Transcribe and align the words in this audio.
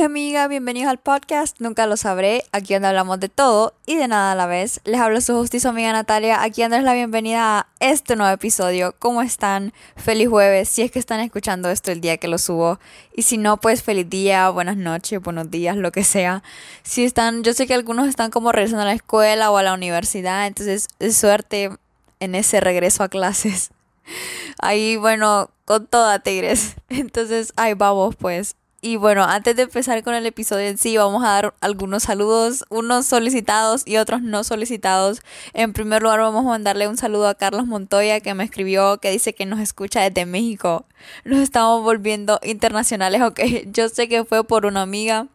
Bienvenidos 0.00 0.30
amigas, 0.30 0.48
bienvenidos 0.48 0.90
al 0.90 0.98
podcast 0.98 1.60
Nunca 1.60 1.86
lo 1.86 1.94
sabré, 1.98 2.42
aquí 2.52 2.72
donde 2.72 2.88
hablamos 2.88 3.20
de 3.20 3.28
todo 3.28 3.74
y 3.84 3.96
de 3.96 4.08
nada 4.08 4.32
a 4.32 4.34
la 4.34 4.46
vez. 4.46 4.80
Les 4.84 4.98
hablo 4.98 5.20
su 5.20 5.36
justicia 5.36 5.68
amiga 5.68 5.92
Natalia, 5.92 6.42
aquí 6.42 6.62
dándoles 6.62 6.86
la 6.86 6.94
bienvenida 6.94 7.58
a 7.58 7.66
este 7.80 8.16
nuevo 8.16 8.32
episodio. 8.32 8.94
¿Cómo 8.98 9.20
están? 9.20 9.74
Feliz 9.96 10.30
jueves, 10.30 10.70
si 10.70 10.80
es 10.80 10.90
que 10.90 10.98
están 10.98 11.20
escuchando 11.20 11.68
esto 11.68 11.92
el 11.92 12.00
día 12.00 12.16
que 12.16 12.28
lo 12.28 12.38
subo. 12.38 12.80
Y 13.14 13.24
si 13.24 13.36
no, 13.36 13.58
pues 13.58 13.82
feliz 13.82 14.08
día, 14.08 14.48
buenas 14.48 14.78
noches, 14.78 15.20
buenos 15.20 15.50
días, 15.50 15.76
lo 15.76 15.92
que 15.92 16.02
sea. 16.02 16.42
Si 16.82 17.04
están, 17.04 17.42
yo 17.44 17.52
sé 17.52 17.66
que 17.66 17.74
algunos 17.74 18.08
están 18.08 18.30
como 18.30 18.52
regresando 18.52 18.84
a 18.84 18.86
la 18.86 18.94
escuela 18.94 19.50
o 19.50 19.58
a 19.58 19.62
la 19.62 19.74
universidad, 19.74 20.46
entonces 20.46 20.88
es 20.98 21.14
suerte 21.18 21.72
en 22.20 22.34
ese 22.34 22.60
regreso 22.60 23.02
a 23.02 23.10
clases. 23.10 23.70
Ahí, 24.62 24.96
bueno, 24.96 25.50
con 25.66 25.86
toda 25.86 26.20
Tigres. 26.20 26.76
Entonces, 26.88 27.52
ahí 27.56 27.74
vamos, 27.74 28.16
pues. 28.16 28.56
Y 28.82 28.96
bueno, 28.96 29.24
antes 29.24 29.56
de 29.56 29.62
empezar 29.62 30.02
con 30.02 30.14
el 30.14 30.24
episodio 30.24 30.66
en 30.66 30.78
sí, 30.78 30.96
vamos 30.96 31.22
a 31.22 31.28
dar 31.28 31.54
algunos 31.60 32.04
saludos, 32.04 32.64
unos 32.70 33.04
solicitados 33.04 33.82
y 33.86 33.98
otros 33.98 34.22
no 34.22 34.42
solicitados. 34.42 35.20
En 35.52 35.74
primer 35.74 36.02
lugar, 36.02 36.20
vamos 36.20 36.46
a 36.46 36.48
mandarle 36.48 36.88
un 36.88 36.96
saludo 36.96 37.28
a 37.28 37.34
Carlos 37.34 37.66
Montoya 37.66 38.20
que 38.20 38.32
me 38.32 38.42
escribió, 38.42 38.96
que 38.96 39.10
dice 39.10 39.34
que 39.34 39.44
nos 39.44 39.60
escucha 39.60 40.00
desde 40.00 40.24
México. 40.24 40.86
Nos 41.24 41.40
estamos 41.40 41.82
volviendo 41.82 42.40
internacionales, 42.42 43.20
ok. 43.20 43.40
Yo 43.66 43.90
sé 43.90 44.08
que 44.08 44.24
fue 44.24 44.44
por 44.44 44.64
una 44.64 44.80
amiga 44.80 45.26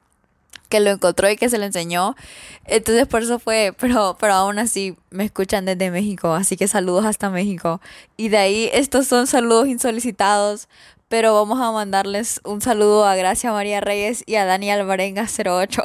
que 0.69 0.79
lo 0.79 0.89
encontró 0.89 1.29
y 1.29 1.37
que 1.37 1.47
se 1.47 1.59
lo 1.59 1.65
enseñó. 1.65 2.15
Entonces 2.65 3.05
por 3.07 3.21
eso 3.21 3.37
fue, 3.37 3.75
pero, 3.79 4.17
pero 4.19 4.33
aún 4.33 4.57
así 4.57 4.97
me 5.11 5.25
escuchan 5.25 5.65
desde 5.65 5.91
México, 5.91 6.33
así 6.33 6.57
que 6.57 6.67
saludos 6.67 7.05
hasta 7.05 7.29
México. 7.29 7.79
Y 8.17 8.29
de 8.29 8.37
ahí 8.37 8.69
estos 8.73 9.07
son 9.07 9.27
saludos 9.27 9.67
insolicitados 9.67 10.67
pero 11.07 11.33
vamos 11.33 11.59
a 11.61 11.71
mandarles 11.71 12.41
un 12.43 12.61
saludo 12.61 13.05
a 13.05 13.15
Gracia 13.15 13.51
María 13.51 13.81
Reyes 13.81 14.23
y 14.25 14.35
a 14.35 14.45
Dani 14.45 14.71
Alvarenga 14.71 15.25
08. 15.25 15.81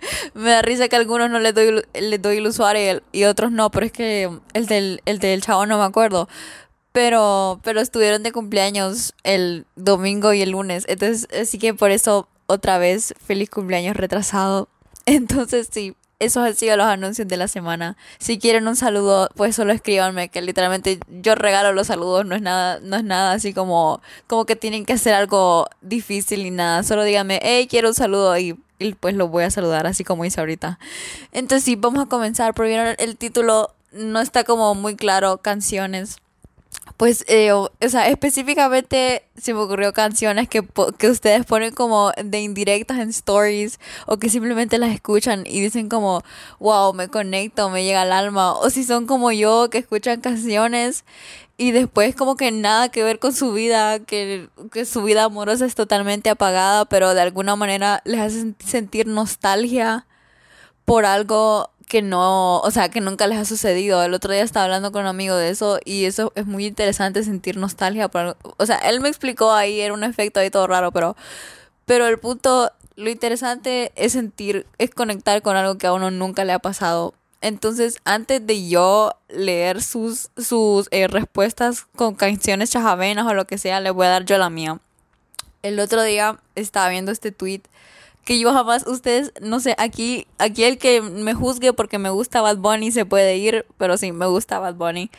Me 0.34 0.50
da 0.50 0.62
risa 0.62 0.88
que 0.88 0.96
a 0.96 0.98
algunos 0.98 1.30
no 1.30 1.38
les 1.38 1.54
doy, 1.54 1.82
les 1.94 2.22
doy 2.22 2.38
el 2.38 2.46
usuario 2.46 3.02
y, 3.12 3.24
otros 3.24 3.50
no, 3.50 3.70
pero 3.70 3.86
es 3.86 3.92
que 3.92 4.30
el 4.52 4.66
del, 4.66 5.02
el 5.06 5.18
del 5.18 5.42
chavo 5.42 5.66
no 5.66 5.78
me 5.78 5.84
acuerdo. 5.84 6.28
Pero, 6.92 7.60
pero 7.62 7.80
estuvieron 7.80 8.22
de 8.22 8.32
cumpleaños 8.32 9.14
el 9.22 9.66
domingo 9.76 10.32
y 10.32 10.42
el 10.42 10.50
lunes. 10.50 10.84
Entonces, 10.88 11.28
así 11.38 11.58
que 11.58 11.74
por 11.74 11.90
eso, 11.90 12.28
otra 12.46 12.78
vez, 12.78 13.14
feliz 13.24 13.50
cumpleaños 13.50 13.96
retrasado. 13.96 14.68
Entonces, 15.06 15.68
sí, 15.70 15.96
esos 16.18 16.44
han 16.44 16.54
sido 16.54 16.76
los 16.76 16.86
anuncios 16.86 17.28
de 17.28 17.36
la 17.36 17.48
semana. 17.48 17.96
Si 18.18 18.38
quieren 18.38 18.66
un 18.66 18.76
saludo, 18.76 19.28
pues 19.36 19.54
solo 19.54 19.72
escríbanme, 19.72 20.28
que 20.28 20.42
literalmente 20.42 20.98
yo 21.08 21.34
regalo 21.34 21.72
los 21.72 21.86
saludos, 21.86 22.26
no 22.26 22.34
es 22.34 22.42
nada, 22.42 22.80
no 22.82 22.96
es 22.96 23.04
nada 23.04 23.32
así 23.32 23.54
como, 23.54 24.00
como 24.26 24.44
que 24.44 24.56
tienen 24.56 24.84
que 24.84 24.94
hacer 24.94 25.14
algo 25.14 25.68
difícil 25.80 26.42
ni 26.42 26.50
nada. 26.50 26.82
Solo 26.82 27.04
díganme, 27.04 27.40
hey, 27.42 27.66
quiero 27.68 27.88
un 27.88 27.94
saludo 27.94 28.36
y, 28.38 28.58
pues 29.00 29.14
lo 29.14 29.28
voy 29.28 29.44
a 29.44 29.50
saludar, 29.50 29.86
así 29.86 30.04
como 30.04 30.24
hice 30.24 30.40
ahorita. 30.40 30.78
Entonces 31.32 31.64
sí, 31.64 31.76
vamos 31.76 32.02
a 32.02 32.06
comenzar. 32.06 32.54
Porque 32.54 32.96
el 32.98 33.16
título 33.16 33.74
no 33.92 34.20
está 34.20 34.44
como 34.44 34.74
muy 34.74 34.96
claro, 34.96 35.38
canciones 35.38 36.18
pues, 36.98 37.24
eh, 37.28 37.52
o, 37.52 37.70
sea, 37.88 38.08
específicamente 38.08 39.22
se 39.36 39.54
me 39.54 39.60
ocurrió 39.60 39.92
canciones 39.92 40.48
que, 40.48 40.66
que 40.98 41.08
ustedes 41.08 41.46
ponen 41.46 41.72
como 41.72 42.10
de 42.24 42.40
indirectas 42.40 42.98
en 42.98 43.10
stories 43.10 43.78
o 44.06 44.16
que 44.18 44.28
simplemente 44.28 44.78
las 44.78 44.92
escuchan 44.92 45.44
y 45.46 45.60
dicen 45.60 45.88
como, 45.88 46.24
wow, 46.58 46.92
me 46.94 47.06
conecto, 47.06 47.70
me 47.70 47.84
llega 47.84 48.02
al 48.02 48.12
alma. 48.12 48.52
O 48.54 48.68
si 48.68 48.82
son 48.82 49.06
como 49.06 49.30
yo 49.30 49.70
que 49.70 49.78
escuchan 49.78 50.20
canciones 50.20 51.04
y 51.56 51.70
después 51.70 52.16
como 52.16 52.36
que 52.36 52.50
nada 52.50 52.88
que 52.88 53.04
ver 53.04 53.20
con 53.20 53.32
su 53.32 53.52
vida, 53.52 54.00
que, 54.00 54.48
que 54.72 54.84
su 54.84 55.04
vida 55.04 55.22
amorosa 55.22 55.66
es 55.66 55.76
totalmente 55.76 56.30
apagada, 56.30 56.84
pero 56.86 57.14
de 57.14 57.20
alguna 57.20 57.54
manera 57.54 58.02
les 58.06 58.20
hace 58.20 58.54
sentir 58.58 59.06
nostalgia 59.06 60.04
por 60.84 61.06
algo 61.06 61.70
que 61.88 62.02
no, 62.02 62.60
o 62.60 62.70
sea, 62.70 62.90
que 62.90 63.00
nunca 63.00 63.26
les 63.26 63.38
ha 63.38 63.44
sucedido. 63.44 64.02
El 64.02 64.14
otro 64.14 64.32
día 64.32 64.42
estaba 64.42 64.64
hablando 64.64 64.92
con 64.92 65.02
un 65.02 65.08
amigo 65.08 65.34
de 65.34 65.48
eso 65.48 65.80
y 65.84 66.04
eso 66.04 66.32
es 66.34 66.46
muy 66.46 66.66
interesante 66.66 67.24
sentir 67.24 67.56
nostalgia. 67.56 68.08
Por, 68.08 68.36
o 68.56 68.66
sea, 68.66 68.76
él 68.78 69.00
me 69.00 69.08
explicó 69.08 69.52
ahí, 69.52 69.80
era 69.80 69.94
un 69.94 70.04
efecto 70.04 70.38
ahí 70.38 70.50
todo 70.50 70.66
raro, 70.66 70.92
pero, 70.92 71.16
pero 71.86 72.06
el 72.06 72.18
punto, 72.18 72.70
lo 72.96 73.10
interesante 73.10 73.92
es 73.96 74.12
sentir, 74.12 74.66
es 74.76 74.90
conectar 74.90 75.40
con 75.42 75.56
algo 75.56 75.78
que 75.78 75.86
a 75.86 75.94
uno 75.94 76.10
nunca 76.10 76.44
le 76.44 76.52
ha 76.52 76.58
pasado. 76.58 77.14
Entonces, 77.40 77.98
antes 78.04 78.46
de 78.46 78.68
yo 78.68 79.14
leer 79.28 79.80
sus, 79.82 80.30
sus 80.36 80.88
eh, 80.90 81.08
respuestas 81.08 81.86
con 81.96 82.14
canciones 82.16 82.70
chajavenas 82.70 83.26
o 83.26 83.34
lo 83.34 83.46
que 83.46 83.58
sea, 83.58 83.80
le 83.80 83.90
voy 83.90 84.06
a 84.06 84.10
dar 84.10 84.24
yo 84.24 84.36
la 84.38 84.50
mía. 84.50 84.80
El 85.62 85.80
otro 85.80 86.02
día 86.02 86.38
estaba 86.54 86.88
viendo 86.88 87.12
este 87.12 87.32
tweet 87.32 87.62
que 88.28 88.38
yo 88.38 88.52
jamás, 88.52 88.86
ustedes, 88.86 89.32
no 89.40 89.58
sé, 89.58 89.74
aquí, 89.78 90.26
aquí 90.36 90.64
el 90.64 90.76
que 90.76 91.00
me 91.00 91.32
juzgue 91.32 91.72
porque 91.72 91.96
me 91.96 92.10
gusta 92.10 92.42
Bad 92.42 92.58
Bunny 92.58 92.92
se 92.92 93.06
puede 93.06 93.38
ir, 93.38 93.64
pero 93.78 93.96
sí, 93.96 94.12
me 94.12 94.26
gusta 94.26 94.58
Bad 94.58 94.74
Bunny. 94.74 95.10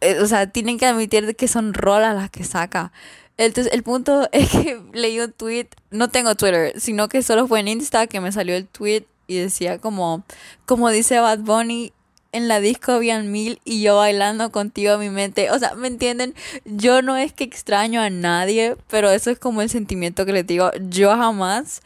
Eh, 0.00 0.18
o 0.20 0.26
sea, 0.26 0.48
tienen 0.50 0.76
que 0.76 0.86
admitir 0.86 1.36
que 1.36 1.46
son 1.46 1.72
rolas 1.72 2.16
las 2.16 2.30
que 2.30 2.42
saca. 2.42 2.90
Entonces, 3.36 3.72
el 3.72 3.84
punto 3.84 4.28
es 4.32 4.50
que 4.50 4.82
leí 4.92 5.20
un 5.20 5.30
tweet, 5.30 5.68
no 5.92 6.08
tengo 6.08 6.34
Twitter, 6.34 6.72
sino 6.80 7.08
que 7.08 7.22
solo 7.22 7.46
fue 7.46 7.60
en 7.60 7.68
Insta 7.68 8.08
que 8.08 8.20
me 8.20 8.32
salió 8.32 8.56
el 8.56 8.66
tweet 8.66 9.04
y 9.28 9.36
decía 9.36 9.78
como, 9.78 10.24
como 10.66 10.90
dice 10.90 11.20
Bad 11.20 11.38
Bunny, 11.38 11.92
en 12.32 12.48
la 12.48 12.58
disco 12.58 12.90
habían 12.90 13.30
mil 13.30 13.60
y 13.64 13.82
yo 13.82 13.98
bailando 13.98 14.50
contigo 14.50 14.94
en 14.94 14.98
mi 14.98 15.10
mente. 15.10 15.52
O 15.52 15.60
sea, 15.60 15.76
¿me 15.76 15.86
entienden? 15.86 16.34
Yo 16.64 17.02
no 17.02 17.16
es 17.16 17.32
que 17.32 17.44
extraño 17.44 18.00
a 18.00 18.10
nadie, 18.10 18.74
pero 18.88 19.12
eso 19.12 19.30
es 19.30 19.38
como 19.38 19.62
el 19.62 19.70
sentimiento 19.70 20.26
que 20.26 20.32
les 20.32 20.44
digo. 20.44 20.72
Yo 20.88 21.10
jamás 21.10 21.82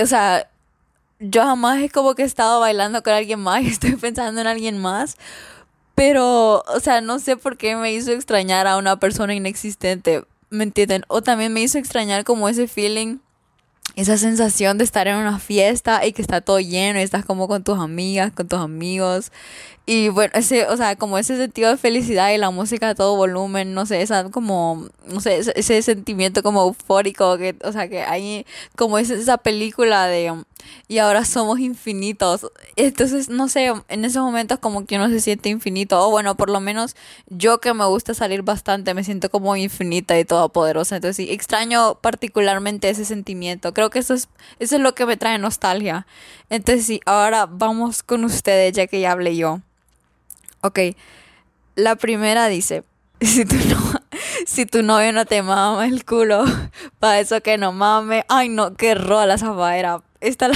o 0.00 0.06
sea, 0.06 0.48
yo 1.18 1.42
jamás 1.42 1.80
es 1.80 1.92
como 1.92 2.14
que 2.14 2.22
he 2.22 2.26
estado 2.26 2.60
bailando 2.60 3.02
con 3.02 3.12
alguien 3.12 3.40
más 3.40 3.62
y 3.62 3.66
estoy 3.68 3.96
pensando 3.96 4.40
en 4.40 4.46
alguien 4.46 4.78
más. 4.78 5.16
Pero, 5.94 6.62
o 6.66 6.80
sea, 6.80 7.00
no 7.00 7.18
sé 7.18 7.36
por 7.36 7.56
qué 7.56 7.76
me 7.76 7.92
hizo 7.92 8.12
extrañar 8.12 8.66
a 8.66 8.78
una 8.78 8.98
persona 8.98 9.34
inexistente, 9.34 10.24
¿me 10.50 10.64
entienden? 10.64 11.04
O 11.08 11.22
también 11.22 11.52
me 11.52 11.60
hizo 11.60 11.78
extrañar 11.78 12.24
como 12.24 12.48
ese 12.48 12.66
feeling, 12.66 13.18
esa 13.96 14.16
sensación 14.16 14.78
de 14.78 14.84
estar 14.84 15.06
en 15.08 15.16
una 15.16 15.38
fiesta 15.38 16.04
y 16.06 16.12
que 16.12 16.22
está 16.22 16.40
todo 16.40 16.60
lleno 16.60 16.98
y 16.98 17.02
estás 17.02 17.24
como 17.24 17.48
con 17.48 17.62
tus 17.64 17.78
amigas, 17.78 18.32
con 18.32 18.48
tus 18.48 18.60
amigos. 18.60 19.32
Y 19.84 20.08
bueno, 20.08 20.32
ese, 20.34 20.66
o 20.68 20.76
sea, 20.76 20.96
como 20.96 21.18
ese 21.18 21.36
sentido 21.36 21.70
de 21.70 21.76
felicidad 21.76 22.30
y 22.32 22.38
la 22.38 22.50
música 22.50 22.90
a 22.90 22.94
todo 22.94 23.16
volumen, 23.16 23.74
no 23.74 23.84
sé, 23.84 24.00
esa 24.02 24.30
como, 24.30 24.88
no 25.06 25.20
sé, 25.20 25.38
ese, 25.38 25.82
sentimiento 25.82 26.42
como 26.42 26.62
eufórico, 26.62 27.36
que, 27.36 27.56
o 27.64 27.72
sea, 27.72 27.88
que 27.88 28.02
hay 28.02 28.46
como 28.76 28.98
esa 28.98 29.38
película 29.38 30.06
de 30.06 30.32
y 30.88 30.98
ahora 30.98 31.24
somos 31.24 31.60
infinitos. 31.60 32.46
Entonces, 32.76 33.28
no 33.28 33.48
sé, 33.48 33.72
en 33.88 34.04
esos 34.04 34.22
momentos 34.22 34.58
como 34.58 34.86
que 34.86 34.96
uno 34.96 35.08
se 35.08 35.20
siente 35.20 35.48
infinito, 35.48 36.06
o 36.06 36.10
bueno, 36.10 36.36
por 36.36 36.50
lo 36.50 36.60
menos 36.60 36.96
yo 37.28 37.60
que 37.60 37.74
me 37.74 37.84
gusta 37.86 38.14
salir 38.14 38.42
bastante, 38.42 38.94
me 38.94 39.04
siento 39.04 39.30
como 39.30 39.56
infinita 39.56 40.18
y 40.18 40.24
todopoderosa. 40.24 40.96
Entonces, 40.96 41.16
sí, 41.16 41.32
extraño 41.32 41.96
particularmente 42.00 42.88
ese 42.88 43.04
sentimiento. 43.04 43.74
Creo 43.74 43.90
que 43.90 44.00
eso 44.00 44.14
es, 44.14 44.28
eso 44.58 44.76
es 44.76 44.82
lo 44.82 44.94
que 44.94 45.06
me 45.06 45.16
trae 45.16 45.38
nostalgia. 45.38 46.06
Entonces, 46.50 46.86
sí, 46.86 47.00
ahora 47.06 47.46
vamos 47.46 48.02
con 48.02 48.24
ustedes, 48.24 48.72
ya 48.72 48.86
que 48.86 49.00
ya 49.00 49.12
hablé 49.12 49.36
yo. 49.36 49.60
Ok, 50.60 50.78
la 51.74 51.96
primera 51.96 52.46
dice, 52.48 52.84
si 53.20 53.44
tu, 53.44 53.56
no, 53.56 54.01
si 54.46 54.66
tu 54.66 54.82
novio 54.82 55.12
no 55.12 55.24
te 55.26 55.42
mama 55.42 55.86
el 55.86 56.04
culo, 56.04 56.44
para 56.98 57.20
eso 57.20 57.40
que 57.40 57.58
no 57.58 57.72
mame. 57.72 58.24
Ay, 58.28 58.48
no, 58.48 58.74
qué 58.74 58.94
rola 58.94 59.34
esa. 59.34 60.02
Esta 60.20 60.48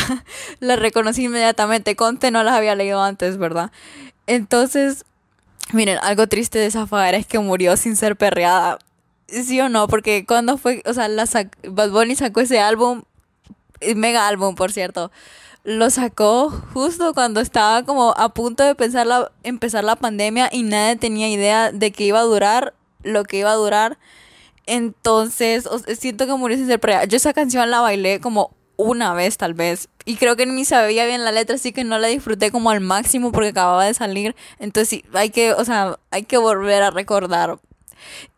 la, 0.61 0.77
reconocí 0.77 1.25
inmediatamente. 1.25 1.97
Conte 1.97 2.31
no 2.31 2.43
las 2.43 2.55
había 2.55 2.75
leído 2.75 3.03
antes, 3.03 3.39
¿verdad? 3.39 3.71
Entonces, 4.27 5.05
miren, 5.73 5.99
algo 6.03 6.27
triste 6.27 6.59
de 6.59 6.67
esa 6.67 6.87
es 7.11 7.27
que 7.27 7.39
murió 7.39 7.77
sin 7.77 7.97
ser 7.97 8.17
perreada. 8.17 8.79
¿Sí 9.29 9.61
o 9.61 9.69
no? 9.69 9.89
Porque 9.89 10.25
cuando 10.25 10.57
fue, 10.57 10.83
o 10.87 10.95
sea, 10.95 11.09
la 11.09 11.27
Bad 11.69 11.91
Bunny 11.91 12.15
sacó 12.15 12.41
ese 12.41 12.61
álbum, 12.61 13.03
mega 13.97 14.29
álbum, 14.29 14.55
por 14.55 14.73
cierto 14.73 15.11
lo 15.67 15.91
sacó 15.91 16.49
justo 16.73 17.13
cuando 17.13 17.41
estaba 17.41 17.83
como 17.83 18.15
a 18.17 18.29
punto 18.29 18.63
de 18.63 19.05
la, 19.05 19.33
empezar 19.43 19.83
la 19.83 19.97
pandemia 19.97 20.49
y 20.53 20.63
nadie 20.63 20.95
tenía 20.95 21.29
idea 21.29 21.73
de 21.73 21.91
que 21.91 22.05
iba 22.05 22.21
a 22.21 22.23
durar 22.23 22.73
lo 23.07 23.25
que 23.25 23.39
iba 23.39 23.51
a 23.51 23.55
durar. 23.55 23.99
Entonces, 24.67 25.69
siento 25.99 26.27
que 26.27 26.35
murió 26.35 26.57
sin 26.57 26.67
ser 26.67 26.81
prueba. 26.81 27.05
Yo 27.05 27.17
esa 27.17 27.33
canción 27.33 27.71
la 27.71 27.81
bailé 27.81 28.21
como 28.21 28.57
una 28.77 29.15
vez 29.15 29.37
tal 29.37 29.55
vez. 29.55 29.89
Y 30.05 30.17
creo 30.17 30.37
que 30.37 30.47
ni 30.47 30.65
sabía 30.65 31.07
bien 31.07 31.25
la 31.25 31.33
letra, 31.33 31.57
así 31.57 31.73
que 31.73 31.85
no 31.85 31.99
la 31.99 32.09
disfruté 32.09 32.51
como 32.51 32.71
al 32.71 32.81
máximo 32.81 33.33
porque 33.33 33.49
acababa 33.49 33.85
de 33.85 33.95
salir. 33.95 34.37
Entonces 34.59 34.89
sí, 34.89 35.05
hay 35.15 35.31
que, 35.31 35.53
o 35.53 35.65
sea, 35.65 35.99
hay 36.11 36.25
que 36.25 36.37
volver 36.37 36.83
a 36.83 36.91
recordar. 36.91 37.59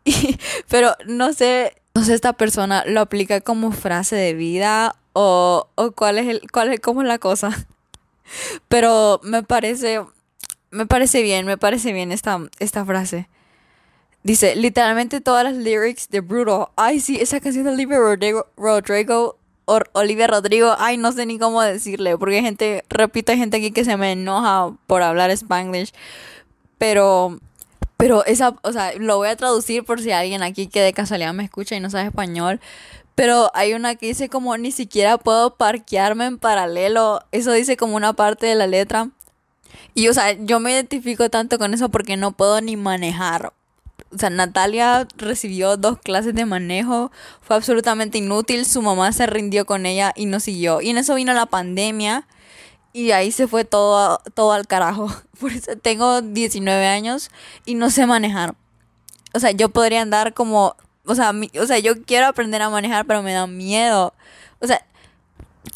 pero 0.69 0.95
no 1.05 1.33
sé, 1.33 1.75
no 1.93 2.03
sé, 2.03 2.13
esta 2.13 2.33
persona 2.33 2.83
lo 2.85 3.01
aplica 3.01 3.41
como 3.41 3.71
frase 3.71 4.15
de 4.15 4.33
vida 4.33 4.95
o, 5.13 5.67
o 5.75 5.91
cuál 5.91 6.17
es 6.17 6.27
el, 6.27 6.41
cuál 6.51 6.73
es, 6.73 6.79
cómo 6.79 7.01
es 7.01 7.07
la 7.07 7.19
cosa. 7.19 7.51
Pero 8.67 9.19
me 9.23 9.43
parece, 9.43 10.01
me 10.71 10.85
parece 10.85 11.21
bien, 11.21 11.45
me 11.45 11.57
parece 11.57 11.93
bien 11.93 12.11
esta, 12.11 12.39
esta 12.59 12.85
frase. 12.85 13.27
Dice, 14.23 14.55
literalmente 14.55 15.21
todas 15.21 15.43
las 15.43 15.55
lyrics 15.55 16.09
de 16.09 16.19
Brutal. 16.19 16.67
Ay, 16.75 16.99
sí, 16.99 17.17
esa 17.21 17.39
canción 17.39 17.65
de 17.65 17.71
Olivia 17.71 17.97
Rodrigo, 17.97 18.47
Rodrigo 18.57 19.39
Olivia 19.93 20.27
Rodrigo, 20.27 20.75
ay, 20.77 20.97
no 20.97 21.11
sé 21.11 21.25
ni 21.25 21.37
cómo 21.37 21.61
decirle, 21.61 22.17
porque 22.17 22.37
hay 22.37 22.41
gente, 22.41 22.83
repito, 22.89 23.31
hay 23.31 23.37
gente 23.37 23.57
aquí 23.57 23.71
que 23.71 23.85
se 23.85 23.97
me 23.97 24.13
enoja 24.13 24.73
por 24.87 25.03
hablar 25.03 25.29
spanglish, 25.31 25.93
pero, 26.77 27.39
pero 27.97 28.25
esa, 28.25 28.55
o 28.63 28.71
sea, 28.71 28.93
lo 28.95 29.17
voy 29.17 29.29
a 29.29 29.35
traducir 29.35 29.83
por 29.83 30.01
si 30.01 30.11
alguien 30.11 30.41
aquí 30.43 30.67
que 30.67 30.81
de 30.81 30.93
casualidad 30.93 31.33
me 31.33 31.43
escucha 31.43 31.75
y 31.75 31.79
no 31.79 31.89
sabe 31.89 32.07
español, 32.07 32.59
pero 33.15 33.51
hay 33.53 33.73
una 33.73 33.95
que 33.95 34.07
dice 34.07 34.29
como 34.29 34.57
ni 34.57 34.71
siquiera 34.71 35.17
puedo 35.17 35.55
parquearme 35.55 36.25
en 36.25 36.39
paralelo, 36.39 37.21
eso 37.31 37.51
dice 37.51 37.77
como 37.77 37.95
una 37.95 38.13
parte 38.13 38.47
de 38.47 38.55
la 38.55 38.67
letra. 38.67 39.09
Y 39.93 40.07
o 40.07 40.13
sea, 40.13 40.33
yo 40.33 40.59
me 40.59 40.71
identifico 40.71 41.29
tanto 41.29 41.59
con 41.59 41.73
eso 41.73 41.89
porque 41.89 42.17
no 42.17 42.31
puedo 42.31 42.61
ni 42.61 42.75
manejar 42.75 43.53
o 44.11 44.17
sea, 44.17 44.29
Natalia 44.29 45.07
recibió 45.17 45.77
dos 45.77 45.99
clases 45.99 46.33
de 46.33 46.45
manejo, 46.45 47.11
fue 47.41 47.55
absolutamente 47.55 48.17
inútil, 48.17 48.65
su 48.65 48.81
mamá 48.81 49.11
se 49.11 49.27
rindió 49.27 49.65
con 49.65 49.85
ella 49.85 50.13
y 50.15 50.25
no 50.25 50.39
siguió. 50.39 50.81
Y 50.81 50.89
en 50.89 50.97
eso 50.97 51.15
vino 51.15 51.33
la 51.33 51.45
pandemia 51.45 52.27
y 52.91 53.11
ahí 53.11 53.31
se 53.31 53.47
fue 53.47 53.65
todo, 53.65 54.19
todo 54.33 54.53
al 54.53 54.67
carajo. 54.67 55.13
Por 55.39 55.51
eso 55.51 55.75
tengo 55.75 56.21
19 56.21 56.87
años 56.87 57.29
y 57.65 57.75
no 57.75 57.89
sé 57.89 58.05
manejar. 58.07 58.55
O 59.33 59.39
sea, 59.39 59.51
yo 59.51 59.69
podría 59.69 60.01
andar 60.01 60.33
como, 60.33 60.75
o 61.05 61.15
sea, 61.15 61.31
o 61.61 61.65
sea, 61.67 61.77
yo 61.77 62.03
quiero 62.03 62.27
aprender 62.27 62.61
a 62.63 62.69
manejar, 62.69 63.05
pero 63.05 63.21
me 63.21 63.33
da 63.33 63.45
miedo. 63.45 64.13
O 64.59 64.67
sea, 64.67 64.83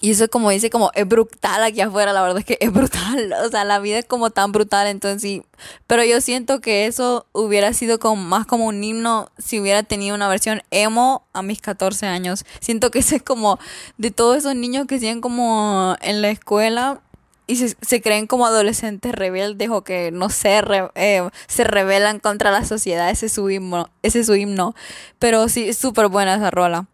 y 0.03 0.11
eso 0.11 0.27
como 0.27 0.49
dice, 0.49 0.69
como 0.69 0.91
es 0.95 1.07
brutal 1.07 1.63
aquí 1.63 1.79
afuera, 1.79 2.11
la 2.11 2.21
verdad 2.21 2.39
es 2.39 2.43
que 2.43 2.57
es 2.59 2.73
brutal, 2.73 3.33
o 3.45 3.49
sea, 3.49 3.63
la 3.63 3.79
vida 3.79 3.99
es 3.99 4.05
como 4.05 4.31
tan 4.31 4.51
brutal, 4.51 4.87
entonces 4.87 5.21
sí, 5.21 5.43
pero 5.87 6.03
yo 6.03 6.19
siento 6.19 6.59
que 6.59 6.87
eso 6.87 7.25
hubiera 7.31 7.71
sido 7.71 7.99
como 7.99 8.21
más 8.21 8.45
como 8.45 8.65
un 8.65 8.83
himno 8.83 9.31
si 9.37 9.61
hubiera 9.61 9.81
tenido 9.81 10.13
una 10.13 10.27
versión 10.27 10.61
emo 10.71 11.25
a 11.31 11.41
mis 11.41 11.61
14 11.61 12.05
años. 12.05 12.43
Siento 12.59 12.91
que 12.91 12.99
ese 12.99 13.15
es 13.15 13.23
como 13.23 13.59
de 13.97 14.11
todos 14.11 14.35
esos 14.35 14.57
niños 14.57 14.87
que 14.87 14.99
siguen 14.99 15.21
como 15.21 15.95
en 16.01 16.21
la 16.21 16.31
escuela 16.31 16.99
y 17.47 17.55
se, 17.55 18.01
creen 18.01 18.27
como 18.27 18.45
adolescentes 18.45 19.13
rebeldes 19.13 19.69
o 19.69 19.85
que 19.85 20.11
no 20.11 20.29
sé, 20.29 20.61
eh, 20.95 21.29
se 21.47 21.63
rebelan 21.63 22.19
contra 22.19 22.51
la 22.51 22.65
sociedad, 22.65 23.09
ese 23.09 23.27
es 23.27 23.31
su 23.31 23.49
himno, 23.49 23.89
ese 24.01 24.19
es 24.19 24.25
su 24.25 24.35
himno, 24.35 24.75
pero 25.17 25.47
sí, 25.47 25.73
súper 25.73 26.09
buena 26.09 26.35
esa 26.35 26.51
rola. 26.51 26.87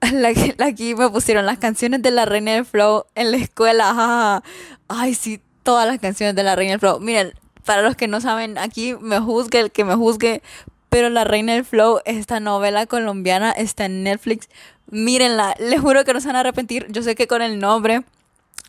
aquí 0.60 0.94
me 0.94 1.08
pusieron 1.10 1.46
las 1.46 1.58
canciones 1.58 2.02
de 2.02 2.10
la 2.10 2.24
Reina 2.24 2.52
del 2.52 2.64
Flow 2.64 3.04
en 3.14 3.30
la 3.30 3.36
escuela. 3.38 4.42
Ay, 4.88 5.14
sí, 5.14 5.40
todas 5.62 5.86
las 5.86 5.98
canciones 5.98 6.34
de 6.34 6.42
la 6.42 6.56
Reina 6.56 6.72
del 6.72 6.80
Flow. 6.80 7.00
Miren, 7.00 7.32
para 7.64 7.82
los 7.82 7.96
que 7.96 8.08
no 8.08 8.20
saben, 8.20 8.58
aquí 8.58 8.94
me 9.00 9.18
juzgue 9.18 9.60
el 9.60 9.70
que 9.72 9.84
me 9.84 9.94
juzgue, 9.94 10.42
pero 10.88 11.10
La 11.10 11.24
Reina 11.24 11.54
del 11.54 11.64
Flow, 11.64 12.00
esta 12.04 12.40
novela 12.40 12.86
colombiana, 12.86 13.50
está 13.50 13.86
en 13.86 14.04
Netflix. 14.04 14.48
Mírenla, 14.88 15.56
les 15.58 15.80
juro 15.80 16.04
que 16.04 16.14
no 16.14 16.20
se 16.20 16.28
van 16.28 16.36
a 16.36 16.40
arrepentir. 16.40 16.86
Yo 16.90 17.02
sé 17.02 17.14
que 17.16 17.26
con 17.26 17.42
el 17.42 17.58
nombre 17.58 18.04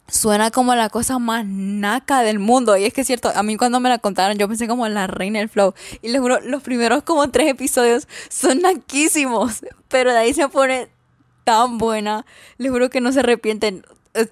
suena 0.08 0.52
como 0.52 0.74
la 0.74 0.90
cosa 0.90 1.20
más 1.20 1.46
naca 1.46 2.22
del 2.24 2.40
mundo. 2.40 2.76
Y 2.76 2.86
es 2.86 2.94
que 2.94 3.02
es 3.02 3.08
cierto, 3.08 3.32
a 3.34 3.44
mí 3.44 3.56
cuando 3.58 3.80
me 3.80 3.90
la 3.90 4.00
contaron, 4.00 4.38
yo 4.38 4.48
pensé 4.48 4.68
como 4.68 4.88
La 4.88 5.06
Reina 5.06 5.40
del 5.40 5.50
Flow. 5.50 5.76
Y 6.02 6.10
les 6.10 6.20
juro, 6.20 6.40
los 6.42 6.64
primeros 6.64 7.04
como 7.04 7.30
tres 7.30 7.50
episodios 7.50 8.08
son 8.30 8.62
naquísimos. 8.62 9.62
Pero 9.88 10.12
de 10.12 10.18
ahí 10.18 10.34
se 10.34 10.50
pone 10.50 10.88
tan 11.48 11.78
buena. 11.78 12.26
Les 12.58 12.70
juro 12.70 12.90
que 12.90 13.00
no 13.00 13.14
se 13.14 13.22
arrepienten. 13.22 13.86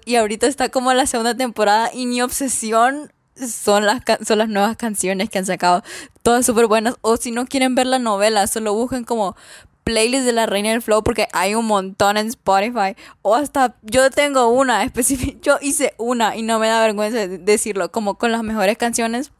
Y 0.04 0.16
ahorita 0.16 0.46
está 0.46 0.68
como 0.68 0.92
la 0.92 1.06
segunda 1.06 1.34
temporada 1.34 1.90
y 1.94 2.04
mi 2.04 2.20
obsesión 2.20 3.10
son 3.36 3.86
las, 3.86 4.02
son 4.26 4.36
las 4.36 4.50
nuevas 4.50 4.76
canciones 4.76 5.30
que 5.30 5.38
han 5.38 5.46
sacado. 5.46 5.82
Todas 6.22 6.44
súper 6.44 6.66
buenas. 6.66 6.96
O 7.00 7.16
si 7.16 7.30
no 7.30 7.46
quieren 7.46 7.74
ver 7.74 7.86
la 7.86 7.98
novela, 7.98 8.46
solo 8.46 8.74
busquen 8.74 9.04
como 9.04 9.34
playlist 9.82 10.26
de 10.26 10.32
la 10.32 10.44
Reina 10.44 10.72
del 10.72 10.82
Flow 10.82 11.02
porque 11.02 11.26
hay 11.32 11.54
un 11.54 11.64
montón 11.64 12.18
en 12.18 12.26
Spotify. 12.26 12.96
O 13.22 13.34
hasta 13.34 13.76
yo 13.80 14.10
tengo 14.10 14.48
una 14.48 14.84
específica. 14.84 15.38
Yo 15.42 15.58
hice 15.62 15.94
una 15.96 16.36
y 16.36 16.42
no 16.42 16.58
me 16.58 16.68
da 16.68 16.82
vergüenza 16.82 17.26
decirlo. 17.26 17.90
Como 17.90 18.16
con 18.16 18.30
las 18.30 18.42
mejores 18.42 18.76
canciones 18.76 19.32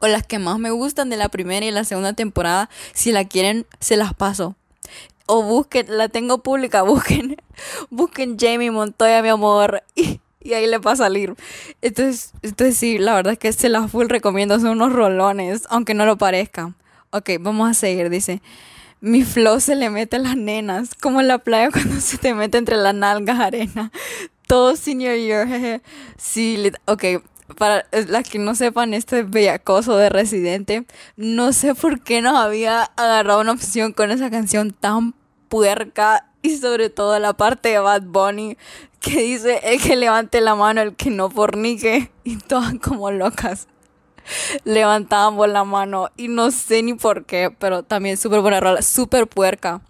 o 0.00 0.08
las 0.08 0.26
que 0.26 0.40
más 0.40 0.58
me 0.58 0.72
gustan 0.72 1.10
de 1.10 1.16
la 1.16 1.28
primera 1.28 1.64
y 1.64 1.70
la 1.70 1.84
segunda 1.84 2.14
temporada. 2.14 2.68
Si 2.92 3.12
la 3.12 3.24
quieren, 3.24 3.66
se 3.78 3.96
las 3.96 4.14
paso 4.14 4.56
o 5.26 5.42
busquen, 5.42 5.86
la 5.88 6.08
tengo 6.08 6.42
pública, 6.42 6.82
busquen, 6.82 7.36
busquen 7.90 8.36
Jamie 8.38 8.70
Montoya, 8.70 9.22
mi 9.22 9.28
amor, 9.28 9.82
y, 9.94 10.20
ahí 10.52 10.66
le 10.66 10.78
va 10.78 10.92
a 10.92 10.96
salir. 10.96 11.34
Entonces, 11.82 12.32
entonces 12.42 12.76
sí, 12.76 12.98
la 12.98 13.14
verdad 13.14 13.34
es 13.34 13.38
que 13.38 13.52
se 13.52 13.68
las 13.68 13.90
full 13.90 14.08
recomiendo, 14.08 14.58
son 14.60 14.70
unos 14.70 14.92
rolones, 14.92 15.62
aunque 15.70 15.94
no 15.94 16.06
lo 16.06 16.18
parezca. 16.18 16.74
Ok, 17.10 17.30
vamos 17.40 17.70
a 17.70 17.74
seguir, 17.74 18.10
dice. 18.10 18.42
Mi 19.00 19.22
flow 19.22 19.60
se 19.60 19.74
le 19.76 19.90
mete 19.90 20.16
a 20.16 20.18
las 20.18 20.36
nenas, 20.36 20.94
como 20.94 21.20
en 21.20 21.28
la 21.28 21.38
playa 21.38 21.70
cuando 21.72 22.00
se 22.00 22.18
te 22.18 22.34
mete 22.34 22.58
entre 22.58 22.76
las 22.76 22.94
nalgas 22.94 23.38
arena. 23.38 23.90
Todo 24.46 24.76
senior 24.76 25.16
year, 25.16 25.46
jeje. 25.46 25.80
Sí, 26.18 26.70
ok, 26.86 27.04
para 27.56 27.86
las 28.08 28.28
que 28.28 28.38
no 28.38 28.54
sepan, 28.54 28.94
este 28.94 29.22
bellacoso 29.22 29.96
de 29.96 30.08
Residente, 30.08 30.86
no 31.16 31.52
sé 31.52 31.74
por 31.74 32.00
qué 32.00 32.22
nos 32.22 32.36
había 32.36 32.84
agarrado 32.96 33.40
una 33.40 33.52
opción 33.52 33.92
con 33.92 34.10
esa 34.10 34.30
canción 34.30 34.72
tan 34.72 35.14
puerca 35.48 36.26
y 36.42 36.56
sobre 36.56 36.90
todo 36.90 37.18
la 37.18 37.34
parte 37.34 37.70
de 37.70 37.78
Bad 37.78 38.02
Bunny 38.02 38.56
que 39.00 39.22
dice 39.22 39.60
el 39.62 39.82
que 39.82 39.96
levante 39.96 40.40
la 40.40 40.54
mano, 40.54 40.80
el 40.80 40.96
que 40.96 41.10
no 41.10 41.30
fornique 41.30 42.10
y 42.24 42.36
todas 42.38 42.74
como 42.80 43.10
locas 43.10 43.68
levantábamos 44.64 45.48
la 45.48 45.64
mano 45.64 46.08
y 46.16 46.28
no 46.28 46.50
sé 46.50 46.82
ni 46.82 46.94
por 46.94 47.24
qué, 47.24 47.54
pero 47.58 47.82
también 47.82 48.16
súper 48.16 48.40
buena 48.40 48.60
rola, 48.60 48.82
súper 48.82 49.26
puerca. 49.26 49.80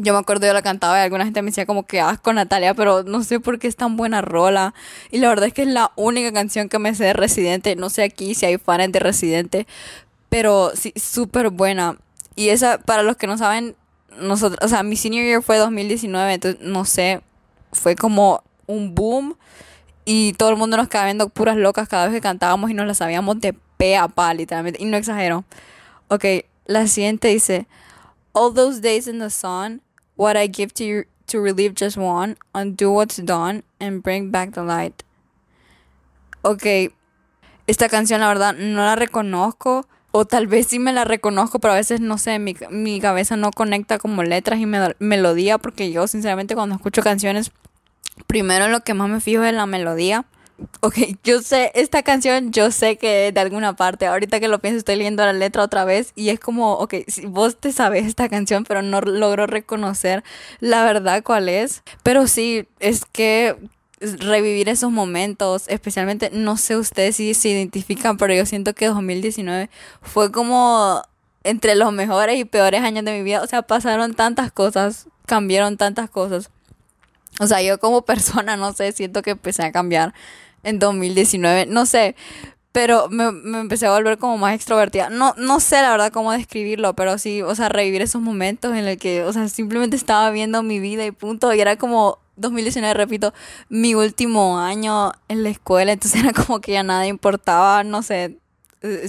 Yo 0.00 0.12
me 0.12 0.20
acuerdo, 0.20 0.46
yo 0.46 0.52
la 0.52 0.62
cantaba 0.62 0.98
y 0.98 1.02
alguna 1.02 1.24
gente 1.24 1.42
me 1.42 1.50
decía 1.50 1.66
como 1.66 1.84
que 1.84 2.00
asco 2.00 2.32
Natalia, 2.32 2.72
pero 2.74 3.02
no 3.02 3.24
sé 3.24 3.40
por 3.40 3.58
qué 3.58 3.66
es 3.66 3.74
tan 3.74 3.96
buena 3.96 4.20
rola. 4.22 4.72
Y 5.10 5.18
la 5.18 5.28
verdad 5.28 5.46
es 5.46 5.52
que 5.52 5.62
es 5.62 5.68
la 5.68 5.90
única 5.96 6.32
canción 6.32 6.68
que 6.68 6.78
me 6.78 6.94
sé 6.94 7.04
de 7.04 7.12
Residente. 7.14 7.74
No 7.74 7.90
sé 7.90 8.04
aquí 8.04 8.36
si 8.36 8.46
hay 8.46 8.58
fans 8.58 8.92
de 8.92 9.00
Residente, 9.00 9.66
pero 10.28 10.70
sí, 10.74 10.92
súper 10.94 11.50
buena. 11.50 11.98
Y 12.36 12.50
esa, 12.50 12.78
para 12.78 13.02
los 13.02 13.16
que 13.16 13.26
no 13.26 13.36
saben, 13.36 13.74
nosotros, 14.20 14.60
o 14.62 14.68
sea, 14.68 14.84
mi 14.84 14.94
senior 14.94 15.24
year 15.24 15.42
fue 15.42 15.58
2019, 15.58 16.34
entonces 16.34 16.60
no 16.62 16.84
sé, 16.84 17.20
fue 17.72 17.96
como 17.96 18.44
un 18.66 18.94
boom. 18.94 19.36
Y 20.04 20.32
todo 20.34 20.50
el 20.50 20.56
mundo 20.56 20.76
nos 20.76 20.88
quedaba 20.88 21.06
viendo 21.06 21.28
puras 21.28 21.56
locas 21.56 21.88
cada 21.88 22.06
vez 22.06 22.14
que 22.14 22.20
cantábamos 22.20 22.70
y 22.70 22.74
nos 22.74 22.86
la 22.86 22.94
sabíamos 22.94 23.40
de 23.40 23.52
pe 23.76 23.96
a 23.96 24.06
pa, 24.06 24.32
literalmente. 24.32 24.80
Y 24.80 24.86
no 24.86 24.96
exagero. 24.96 25.44
Ok, 26.06 26.24
la 26.66 26.86
siguiente 26.86 27.28
dice: 27.28 27.66
All 28.32 28.54
those 28.54 28.80
days 28.80 29.08
in 29.08 29.18
the 29.18 29.28
sun 29.28 29.82
what 30.18 30.36
I 30.36 30.48
give 30.48 30.74
to 30.74 30.84
you 30.84 31.04
to 31.28 31.40
relieve 31.40 31.74
just 31.74 31.96
one, 31.96 32.36
undo 32.54 32.90
what's 32.90 33.16
done, 33.16 33.62
and 33.80 34.02
bring 34.02 34.30
back 34.30 34.52
the 34.52 34.62
light. 34.62 35.02
Ok, 36.42 36.92
esta 37.66 37.88
canción 37.88 38.20
la 38.20 38.28
verdad 38.28 38.54
no 38.54 38.84
la 38.84 38.96
reconozco, 38.96 39.86
o 40.10 40.24
tal 40.24 40.46
vez 40.46 40.66
sí 40.66 40.78
me 40.78 40.92
la 40.92 41.04
reconozco, 41.04 41.58
pero 41.58 41.74
a 41.74 41.76
veces 41.76 42.00
no 42.00 42.18
sé, 42.18 42.38
mi, 42.38 42.56
mi 42.70 43.00
cabeza 43.00 43.36
no 43.36 43.50
conecta 43.50 43.98
como 43.98 44.22
letras 44.22 44.58
y 44.58 44.66
melodía, 44.66 45.58
porque 45.58 45.92
yo 45.92 46.06
sinceramente 46.06 46.54
cuando 46.54 46.74
escucho 46.74 47.02
canciones, 47.02 47.52
primero 48.26 48.68
lo 48.68 48.80
que 48.80 48.94
más 48.94 49.08
me 49.08 49.20
fijo 49.20 49.44
es 49.44 49.54
la 49.54 49.66
melodía. 49.66 50.24
Ok, 50.80 50.96
yo 51.22 51.40
sé, 51.40 51.70
esta 51.74 52.02
canción 52.02 52.50
yo 52.50 52.72
sé 52.72 52.96
que 52.96 53.30
de 53.30 53.40
alguna 53.40 53.76
parte, 53.76 54.06
ahorita 54.06 54.40
que 54.40 54.48
lo 54.48 54.58
pienso 54.58 54.78
estoy 54.78 54.96
leyendo 54.96 55.24
la 55.24 55.32
letra 55.32 55.62
otra 55.62 55.84
vez 55.84 56.12
y 56.16 56.30
es 56.30 56.40
como, 56.40 56.72
ok, 56.74 56.94
si 57.06 57.26
vos 57.26 57.56
te 57.56 57.70
sabes 57.72 58.06
esta 58.06 58.28
canción 58.28 58.64
pero 58.64 58.82
no 58.82 59.00
logro 59.00 59.46
reconocer 59.46 60.24
la 60.58 60.84
verdad 60.84 61.22
cuál 61.22 61.48
es, 61.48 61.82
pero 62.02 62.26
sí, 62.26 62.66
es 62.80 63.04
que 63.04 63.56
revivir 64.00 64.68
esos 64.68 64.90
momentos, 64.90 65.64
especialmente, 65.68 66.30
no 66.32 66.56
sé 66.56 66.76
ustedes 66.76 67.16
si 67.16 67.34
se 67.34 67.50
identifican, 67.50 68.16
pero 68.16 68.34
yo 68.34 68.44
siento 68.44 68.74
que 68.74 68.86
2019 68.86 69.70
fue 70.02 70.32
como 70.32 71.02
entre 71.44 71.76
los 71.76 71.92
mejores 71.92 72.38
y 72.38 72.44
peores 72.44 72.82
años 72.82 73.04
de 73.04 73.12
mi 73.12 73.22
vida, 73.22 73.42
o 73.42 73.46
sea, 73.46 73.62
pasaron 73.62 74.14
tantas 74.14 74.50
cosas, 74.52 75.06
cambiaron 75.26 75.76
tantas 75.76 76.10
cosas. 76.10 76.50
O 77.40 77.46
sea, 77.46 77.62
yo 77.62 77.78
como 77.78 78.02
persona, 78.02 78.56
no 78.56 78.72
sé, 78.72 78.92
siento 78.92 79.22
que 79.22 79.30
empecé 79.30 79.62
a 79.62 79.72
cambiar 79.72 80.14
en 80.62 80.78
2019, 80.78 81.66
no 81.66 81.86
sé, 81.86 82.16
pero 82.72 83.08
me, 83.08 83.32
me, 83.32 83.60
empecé 83.60 83.86
a 83.86 83.92
volver 83.92 84.18
como 84.18 84.38
más 84.38 84.54
extrovertida. 84.54 85.10
No, 85.10 85.34
no 85.36 85.60
sé 85.60 85.82
la 85.82 85.90
verdad 85.90 86.12
cómo 86.12 86.32
describirlo, 86.32 86.94
pero 86.94 87.18
sí, 87.18 87.42
o 87.42 87.54
sea, 87.54 87.68
revivir 87.68 88.02
esos 88.02 88.22
momentos 88.22 88.76
en 88.76 88.86
el 88.86 88.98
que, 88.98 89.24
o 89.24 89.32
sea, 89.32 89.48
simplemente 89.48 89.96
estaba 89.96 90.30
viendo 90.30 90.62
mi 90.62 90.78
vida 90.78 91.04
y 91.04 91.10
punto, 91.10 91.52
y 91.54 91.60
era 91.60 91.76
como 91.76 92.18
2019, 92.36 92.94
repito, 92.94 93.34
mi 93.68 93.94
último 93.94 94.58
año 94.58 95.12
en 95.28 95.42
la 95.42 95.50
escuela, 95.50 95.92
entonces 95.92 96.20
era 96.24 96.32
como 96.32 96.60
que 96.60 96.72
ya 96.72 96.82
nada 96.82 97.06
importaba, 97.06 97.84
no 97.84 98.02
sé, 98.02 98.38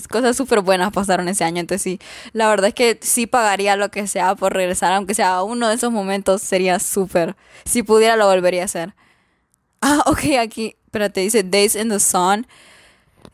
cosas 0.09 0.35
súper 0.35 0.61
buenas 0.61 0.91
pasaron 0.91 1.27
ese 1.27 1.43
año, 1.43 1.59
entonces 1.59 1.83
sí, 1.83 1.99
la 2.33 2.49
verdad 2.49 2.69
es 2.69 2.73
que 2.73 2.99
sí 3.01 3.27
pagaría 3.27 3.75
lo 3.75 3.89
que 3.89 4.07
sea 4.07 4.35
por 4.35 4.53
regresar, 4.53 4.93
aunque 4.93 5.13
sea 5.13 5.43
uno 5.43 5.69
de 5.69 5.75
esos 5.75 5.91
momentos, 5.91 6.41
sería 6.41 6.79
súper, 6.79 7.35
si 7.65 7.83
pudiera 7.83 8.15
lo 8.15 8.27
volvería 8.27 8.63
a 8.63 8.65
hacer. 8.65 8.95
Ah, 9.81 10.03
ok, 10.07 10.37
aquí, 10.41 10.75
espérate, 10.89 11.21
dice 11.21 11.43
Days 11.43 11.75
in 11.75 11.89
the 11.89 11.99
Sun, 11.99 12.47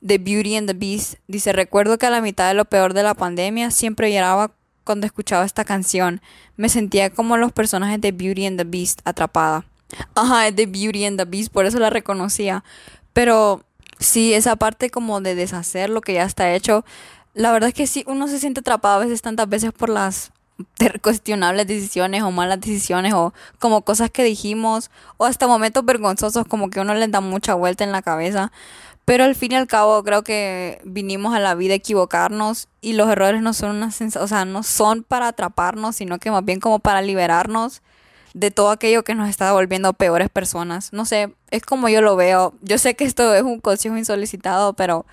The 0.05 0.17
Beauty 0.17 0.57
and 0.57 0.67
the 0.67 0.73
Beast. 0.73 1.15
Dice, 1.27 1.53
recuerdo 1.53 1.97
que 1.97 2.05
a 2.05 2.09
la 2.09 2.19
mitad 2.21 2.49
de 2.49 2.53
lo 2.53 2.65
peor 2.65 2.93
de 2.93 3.01
la 3.01 3.13
pandemia 3.13 3.71
siempre 3.71 4.13
lloraba 4.13 4.51
cuando 4.83 5.05
escuchaba 5.05 5.45
esta 5.45 5.63
canción. 5.63 6.21
Me 6.57 6.67
sentía 6.67 7.09
como 7.09 7.37
los 7.37 7.53
personajes 7.53 8.01
de 8.01 8.11
Beauty 8.11 8.45
and 8.45 8.57
the 8.57 8.65
Beast 8.65 8.99
atrapada. 9.05 9.65
Ajá, 10.15 10.47
es 10.47 10.55
de 10.55 10.65
Beauty 10.65 11.05
and 11.05 11.17
the 11.17 11.25
Beast, 11.25 11.51
por 11.51 11.65
eso 11.65 11.79
la 11.79 11.89
reconocía. 11.89 12.65
Pero 13.13 13.63
sí, 13.99 14.33
esa 14.33 14.57
parte 14.57 14.89
como 14.89 15.21
de 15.21 15.35
deshacer 15.35 15.89
lo 15.89 16.01
que 16.01 16.13
ya 16.13 16.23
está 16.23 16.53
hecho, 16.53 16.83
la 17.33 17.53
verdad 17.53 17.69
es 17.69 17.73
que 17.73 17.87
sí, 17.87 18.03
uno 18.05 18.27
se 18.27 18.39
siente 18.39 18.59
atrapado 18.59 18.95
a 18.95 19.05
veces 19.05 19.21
tantas 19.21 19.47
veces 19.47 19.71
por 19.71 19.89
las 19.89 20.31
cuestionables 21.01 21.67
decisiones 21.67 22.23
o 22.23 22.31
malas 22.31 22.61
decisiones 22.61 23.13
o 23.13 23.33
como 23.59 23.83
cosas 23.83 24.09
que 24.09 24.23
dijimos 24.23 24.89
o 25.17 25.25
hasta 25.25 25.47
momentos 25.47 25.83
vergonzosos 25.85 26.45
como 26.47 26.69
que 26.69 26.79
uno 26.79 26.93
le 26.93 27.07
da 27.07 27.21
mucha 27.21 27.53
vuelta 27.53 27.83
en 27.83 27.91
la 27.91 28.01
cabeza. 28.01 28.51
Pero 29.05 29.23
al 29.23 29.35
fin 29.35 29.51
y 29.51 29.55
al 29.55 29.67
cabo 29.67 30.03
creo 30.03 30.23
que 30.23 30.81
vinimos 30.83 31.35
a 31.35 31.39
la 31.39 31.53
vida 31.53 31.73
a 31.73 31.77
equivocarnos 31.77 32.69
y 32.81 32.93
los 32.93 33.07
errores 33.07 33.41
no 33.41 33.53
son 33.53 33.75
una 33.75 33.89
o 34.19 34.27
sea, 34.27 34.45
no 34.45 34.63
son 34.63 35.03
para 35.03 35.27
atraparnos, 35.27 35.97
sino 35.97 36.17
que 36.17 36.31
más 36.31 36.43
bien 36.43 36.59
como 36.59 36.79
para 36.79 37.03
liberarnos 37.03 37.83
de 38.33 38.51
todo 38.51 38.71
aquello 38.71 39.03
que 39.03 39.15
nos 39.15 39.29
está 39.29 39.53
volviendo 39.53 39.93
peores 39.93 40.29
personas. 40.29 40.91
No 40.91 41.05
sé, 41.05 41.33
es 41.51 41.61
como 41.61 41.87
yo 41.87 42.01
lo 42.01 42.15
veo. 42.15 42.53
Yo 42.61 42.79
sé 42.79 42.95
que 42.95 43.05
esto 43.05 43.33
es 43.35 43.43
un 43.43 43.59
consejo 43.61 43.95
insolicitado, 43.95 44.73
pero 44.73 45.05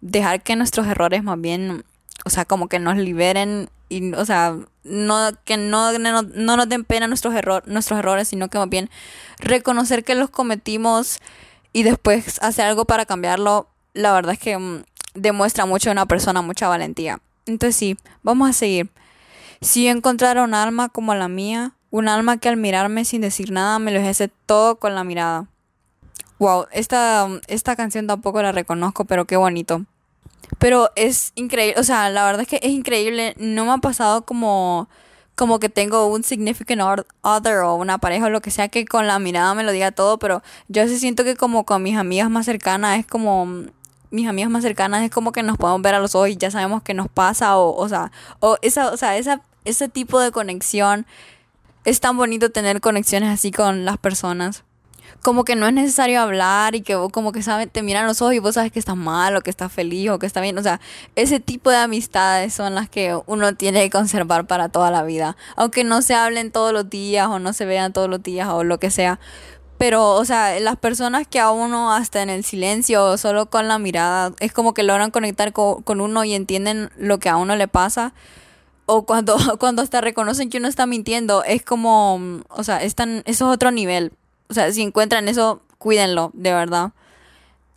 dejar 0.00 0.42
que 0.42 0.56
nuestros 0.56 0.86
errores 0.86 1.22
más 1.22 1.40
bien, 1.40 1.84
o 2.24 2.30
sea, 2.30 2.44
como 2.44 2.68
que 2.68 2.78
nos 2.78 2.96
liberen 2.96 3.70
y, 3.88 4.12
o 4.14 4.24
sea, 4.24 4.56
no 4.84 5.30
que 5.44 5.56
no, 5.56 5.92
no, 5.98 6.22
nos 6.56 6.68
den 6.68 6.84
pena 6.84 7.06
nuestros, 7.06 7.34
error, 7.34 7.62
nuestros 7.66 7.98
errores, 7.98 8.28
sino 8.28 8.48
que 8.48 8.58
más 8.58 8.68
bien 8.68 8.90
reconocer 9.38 10.04
que 10.04 10.14
los 10.14 10.30
cometimos 10.30 11.20
y 11.72 11.82
después 11.82 12.40
hacer 12.42 12.66
algo 12.66 12.84
para 12.84 13.06
cambiarlo, 13.06 13.68
la 13.94 14.12
verdad 14.12 14.32
es 14.34 14.38
que 14.38 14.56
mm, 14.56 14.84
demuestra 15.14 15.66
mucho 15.66 15.90
a 15.90 15.92
una 15.92 16.06
persona, 16.06 16.42
mucha 16.42 16.68
valentía. 16.68 17.20
Entonces 17.46 17.76
sí, 17.76 17.96
vamos 18.22 18.48
a 18.48 18.52
seguir. 18.52 18.90
Si 19.60 19.84
yo 19.84 19.90
encontrara 19.90 20.42
un 20.42 20.54
alma 20.54 20.88
como 20.88 21.14
la 21.14 21.28
mía, 21.28 21.72
un 21.90 22.08
alma 22.08 22.38
que 22.38 22.48
al 22.48 22.56
mirarme 22.56 23.04
sin 23.04 23.20
decir 23.20 23.50
nada 23.50 23.78
me 23.78 23.90
lo 23.90 23.98
dijese 23.98 24.28
todo 24.46 24.76
con 24.76 24.94
la 24.94 25.04
mirada. 25.04 25.48
Wow, 26.38 26.66
esta, 26.72 27.28
esta 27.48 27.76
canción 27.76 28.06
tampoco 28.06 28.40
la 28.40 28.52
reconozco, 28.52 29.04
pero 29.04 29.26
qué 29.26 29.36
bonito. 29.36 29.84
Pero 30.58 30.90
es 30.96 31.32
increíble, 31.36 31.80
o 31.80 31.84
sea, 31.84 32.10
la 32.10 32.24
verdad 32.24 32.42
es 32.42 32.48
que 32.48 32.60
es 32.62 32.70
increíble. 32.70 33.34
No 33.38 33.64
me 33.64 33.72
ha 33.72 33.78
pasado 33.78 34.22
como, 34.24 34.88
como 35.34 35.58
que 35.58 35.68
tengo 35.68 36.06
un 36.06 36.22
significant 36.22 37.04
other 37.22 37.58
o 37.58 37.74
una 37.76 37.98
pareja 37.98 38.26
o 38.26 38.30
lo 38.30 38.40
que 38.40 38.50
sea 38.50 38.68
que 38.68 38.84
con 38.84 39.06
la 39.06 39.18
mirada 39.18 39.54
me 39.54 39.64
lo 39.64 39.72
diga 39.72 39.92
todo, 39.92 40.18
pero 40.18 40.42
yo 40.68 40.86
sí 40.88 40.98
siento 40.98 41.24
que 41.24 41.36
como 41.36 41.64
con 41.64 41.82
mis 41.82 41.96
amigas 41.96 42.30
más 42.30 42.46
cercanas 42.46 42.98
es 42.98 43.06
como 43.06 43.46
mis 44.10 44.28
amigas 44.28 44.50
más 44.50 44.62
cercanas 44.62 45.04
es 45.04 45.10
como 45.10 45.32
que 45.32 45.42
nos 45.42 45.56
podemos 45.56 45.82
ver 45.82 45.94
a 45.94 46.00
los 46.00 46.14
ojos 46.14 46.30
y 46.30 46.36
ya 46.36 46.50
sabemos 46.50 46.82
qué 46.82 46.94
nos 46.94 47.08
pasa 47.08 47.56
o, 47.58 47.74
o 47.76 47.88
sea, 47.88 48.10
o 48.40 48.58
esa, 48.60 48.90
o 48.90 48.96
sea, 48.96 49.16
esa, 49.16 49.40
ese 49.64 49.88
tipo 49.88 50.20
de 50.20 50.32
conexión 50.32 51.06
es 51.84 52.00
tan 52.00 52.16
bonito 52.16 52.50
tener 52.50 52.80
conexiones 52.80 53.30
así 53.30 53.52
con 53.52 53.84
las 53.84 53.98
personas. 53.98 54.64
Como 55.22 55.44
que 55.44 55.56
no 55.56 55.66
es 55.66 55.72
necesario 55.72 56.20
hablar 56.20 56.74
y 56.74 56.82
que 56.82 56.96
como 57.12 57.32
que 57.32 57.42
saben, 57.42 57.68
te 57.68 57.82
miran 57.82 58.06
los 58.06 58.22
ojos 58.22 58.34
y 58.34 58.38
vos 58.38 58.54
sabes 58.54 58.72
que 58.72 58.78
estás 58.78 58.96
mal 58.96 59.36
o 59.36 59.40
que 59.42 59.50
estás 59.50 59.72
feliz 59.72 60.10
o 60.10 60.18
que 60.18 60.26
está 60.26 60.40
bien. 60.40 60.56
O 60.58 60.62
sea, 60.62 60.80
ese 61.16 61.40
tipo 61.40 61.70
de 61.70 61.76
amistades 61.76 62.54
son 62.54 62.74
las 62.74 62.88
que 62.88 63.18
uno 63.26 63.54
tiene 63.54 63.82
que 63.82 63.90
conservar 63.90 64.46
para 64.46 64.68
toda 64.68 64.90
la 64.90 65.02
vida. 65.02 65.36
Aunque 65.56 65.84
no 65.84 66.02
se 66.02 66.14
hablen 66.14 66.50
todos 66.50 66.72
los 66.72 66.88
días 66.88 67.28
o 67.28 67.38
no 67.38 67.52
se 67.52 67.66
vean 67.66 67.92
todos 67.92 68.08
los 68.08 68.22
días 68.22 68.48
o 68.48 68.64
lo 68.64 68.78
que 68.78 68.90
sea. 68.90 69.20
Pero, 69.78 70.14
o 70.14 70.24
sea, 70.26 70.60
las 70.60 70.76
personas 70.76 71.26
que 71.26 71.40
a 71.40 71.50
uno 71.50 71.92
hasta 71.94 72.22
en 72.22 72.28
el 72.28 72.44
silencio 72.44 73.16
solo 73.16 73.46
con 73.46 73.66
la 73.66 73.78
mirada 73.78 74.32
es 74.40 74.52
como 74.52 74.74
que 74.74 74.82
logran 74.82 75.10
conectar 75.10 75.52
con, 75.52 75.82
con 75.82 76.00
uno 76.00 76.22
y 76.24 76.34
entienden 76.34 76.90
lo 76.98 77.18
que 77.18 77.30
a 77.30 77.36
uno 77.36 77.56
le 77.56 77.66
pasa 77.66 78.12
o 78.92 79.06
cuando, 79.06 79.36
cuando 79.60 79.82
hasta 79.82 80.00
reconocen 80.00 80.50
que 80.50 80.58
uno 80.58 80.68
está 80.68 80.84
mintiendo, 80.86 81.44
es 81.44 81.64
como, 81.64 82.42
o 82.48 82.64
sea, 82.64 82.82
están, 82.82 83.22
eso 83.24 83.48
es 83.48 83.54
otro 83.54 83.70
nivel. 83.70 84.12
O 84.50 84.54
sea, 84.54 84.70
si 84.72 84.82
encuentran 84.82 85.28
eso, 85.28 85.62
cuídenlo, 85.78 86.32
de 86.34 86.52
verdad. 86.52 86.90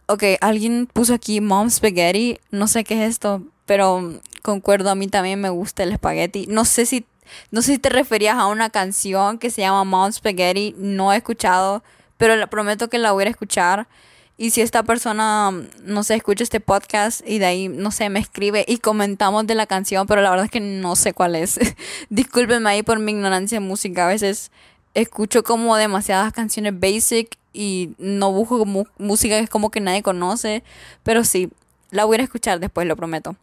Ok, 0.08 0.24
alguien 0.42 0.88
puso 0.92 1.14
aquí 1.14 1.40
Mom 1.40 1.70
Spaghetti, 1.70 2.40
no 2.52 2.68
sé 2.68 2.84
qué 2.84 3.06
es 3.06 3.12
esto, 3.12 3.44
pero 3.66 4.20
concuerdo, 4.42 4.90
a 4.90 4.96
mí 4.96 5.08
también 5.08 5.40
me 5.40 5.50
gusta 5.50 5.84
el 5.84 5.92
espagueti. 5.92 6.48
No 6.50 6.66
sé 6.66 6.86
si, 6.86 7.06
no 7.52 7.62
sé 7.62 7.74
si 7.74 7.78
te 7.78 7.90
referías 7.90 8.38
a 8.38 8.48
una 8.48 8.70
canción 8.72 9.38
que 9.38 9.52
se 9.52 9.62
llama 9.62 9.84
Mom 9.84 10.12
Spaghetti, 10.12 10.76
no 10.78 11.14
he 11.14 11.18
escuchado, 11.18 11.84
pero 12.18 12.36
le 12.36 12.48
prometo 12.48 12.90
que 12.90 12.98
la 12.98 13.12
voy 13.12 13.26
a 13.26 13.30
escuchar. 13.30 13.88
Y 14.36 14.50
si 14.50 14.62
esta 14.62 14.82
persona, 14.82 15.52
no 15.84 16.04
sé, 16.04 16.16
escucha 16.16 16.44
este 16.44 16.60
podcast 16.60 17.22
y 17.26 17.38
de 17.38 17.46
ahí, 17.46 17.68
no 17.68 17.92
sé, 17.92 18.10
me 18.10 18.20
escribe 18.20 18.66
y 18.68 18.80
comentamos 18.80 19.46
de 19.46 19.54
la 19.54 19.68
canción, 19.68 20.08
pero 20.08 20.22
la 20.24 20.32
verdad 20.32 20.46
es 20.46 20.52
que 20.52 20.60
no 20.60 20.96
sé 20.96 21.14
cuál 21.14 21.36
es. 21.36 21.60
Discúlpenme 22.10 22.68
ahí 22.70 22.82
por 22.82 22.98
mi 22.98 23.12
ignorancia 23.12 23.58
en 23.58 23.64
música. 23.64 24.06
A 24.06 24.10
veces 24.10 24.52
escucho 24.94 25.44
como 25.44 25.76
demasiadas 25.76 26.34
canciones 26.34 26.80
basic 26.80 27.38
y 27.54 27.96
no 27.98 28.32
busco 28.32 28.66
música 28.98 29.38
que 29.38 29.44
es 29.44 29.50
como 29.50 29.70
que 29.72 29.82
nadie 29.82 30.04
conoce. 30.04 30.64
Pero 31.04 31.24
sí, 31.24 31.50
la 31.92 32.06
voy 32.06 32.18
a 32.18 32.24
escuchar 32.24 32.60
después, 32.60 32.88
lo 32.88 32.96
prometo. 32.96 33.36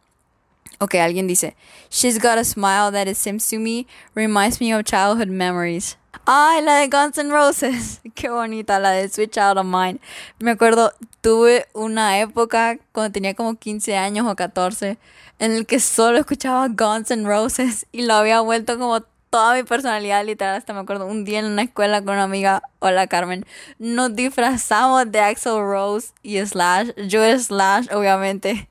Ok, 0.79 0.95
alguien 0.95 1.27
dice, 1.27 1.55
She's 1.89 2.19
got 2.19 2.37
a 2.37 2.43
smile 2.43 2.91
that 2.91 3.07
it 3.07 3.15
seems 3.15 3.47
to 3.49 3.59
me 3.59 3.85
reminds 4.15 4.59
me 4.59 4.73
of 4.73 4.83
childhood 4.83 5.27
memories. 5.27 5.97
Ay, 6.25 6.61
la 6.61 6.77
de 6.77 6.87
Guns 6.87 7.17
N' 7.17 7.31
Roses. 7.31 8.01
Qué 8.15 8.29
bonita, 8.29 8.79
la 8.79 8.91
de 8.91 9.07
Switch 9.09 9.37
Out 9.37 9.57
of 9.57 9.65
Mind. 9.65 9.99
Me 10.39 10.51
acuerdo, 10.51 10.91
tuve 11.21 11.67
una 11.73 12.19
época 12.19 12.77
cuando 12.91 13.11
tenía 13.11 13.33
como 13.33 13.55
15 13.55 13.95
años 13.95 14.27
o 14.27 14.35
14 14.35 14.97
en 15.39 15.51
el 15.51 15.65
que 15.65 15.79
solo 15.79 16.17
escuchaba 16.19 16.67
Guns 16.67 17.11
N' 17.11 17.27
Roses 17.27 17.85
y 17.91 18.03
lo 18.03 18.13
había 18.13 18.41
vuelto 18.41 18.77
como 18.77 19.03
toda 19.31 19.55
mi 19.55 19.63
personalidad 19.63 20.23
literal. 20.23 20.55
Hasta 20.55 20.73
me 20.73 20.81
acuerdo 20.81 21.07
un 21.07 21.25
día 21.25 21.39
en 21.39 21.45
una 21.45 21.63
escuela 21.63 22.03
con 22.03 22.13
una 22.13 22.23
amiga, 22.23 22.61
hola 22.77 23.07
Carmen, 23.07 23.45
nos 23.79 24.15
disfrazamos 24.15 25.11
de 25.11 25.21
Axel 25.21 25.53
Rose 25.53 26.09
y 26.21 26.37
Slash. 26.45 26.91
Yo 27.07 27.23
Slash, 27.39 27.87
obviamente. 27.91 28.69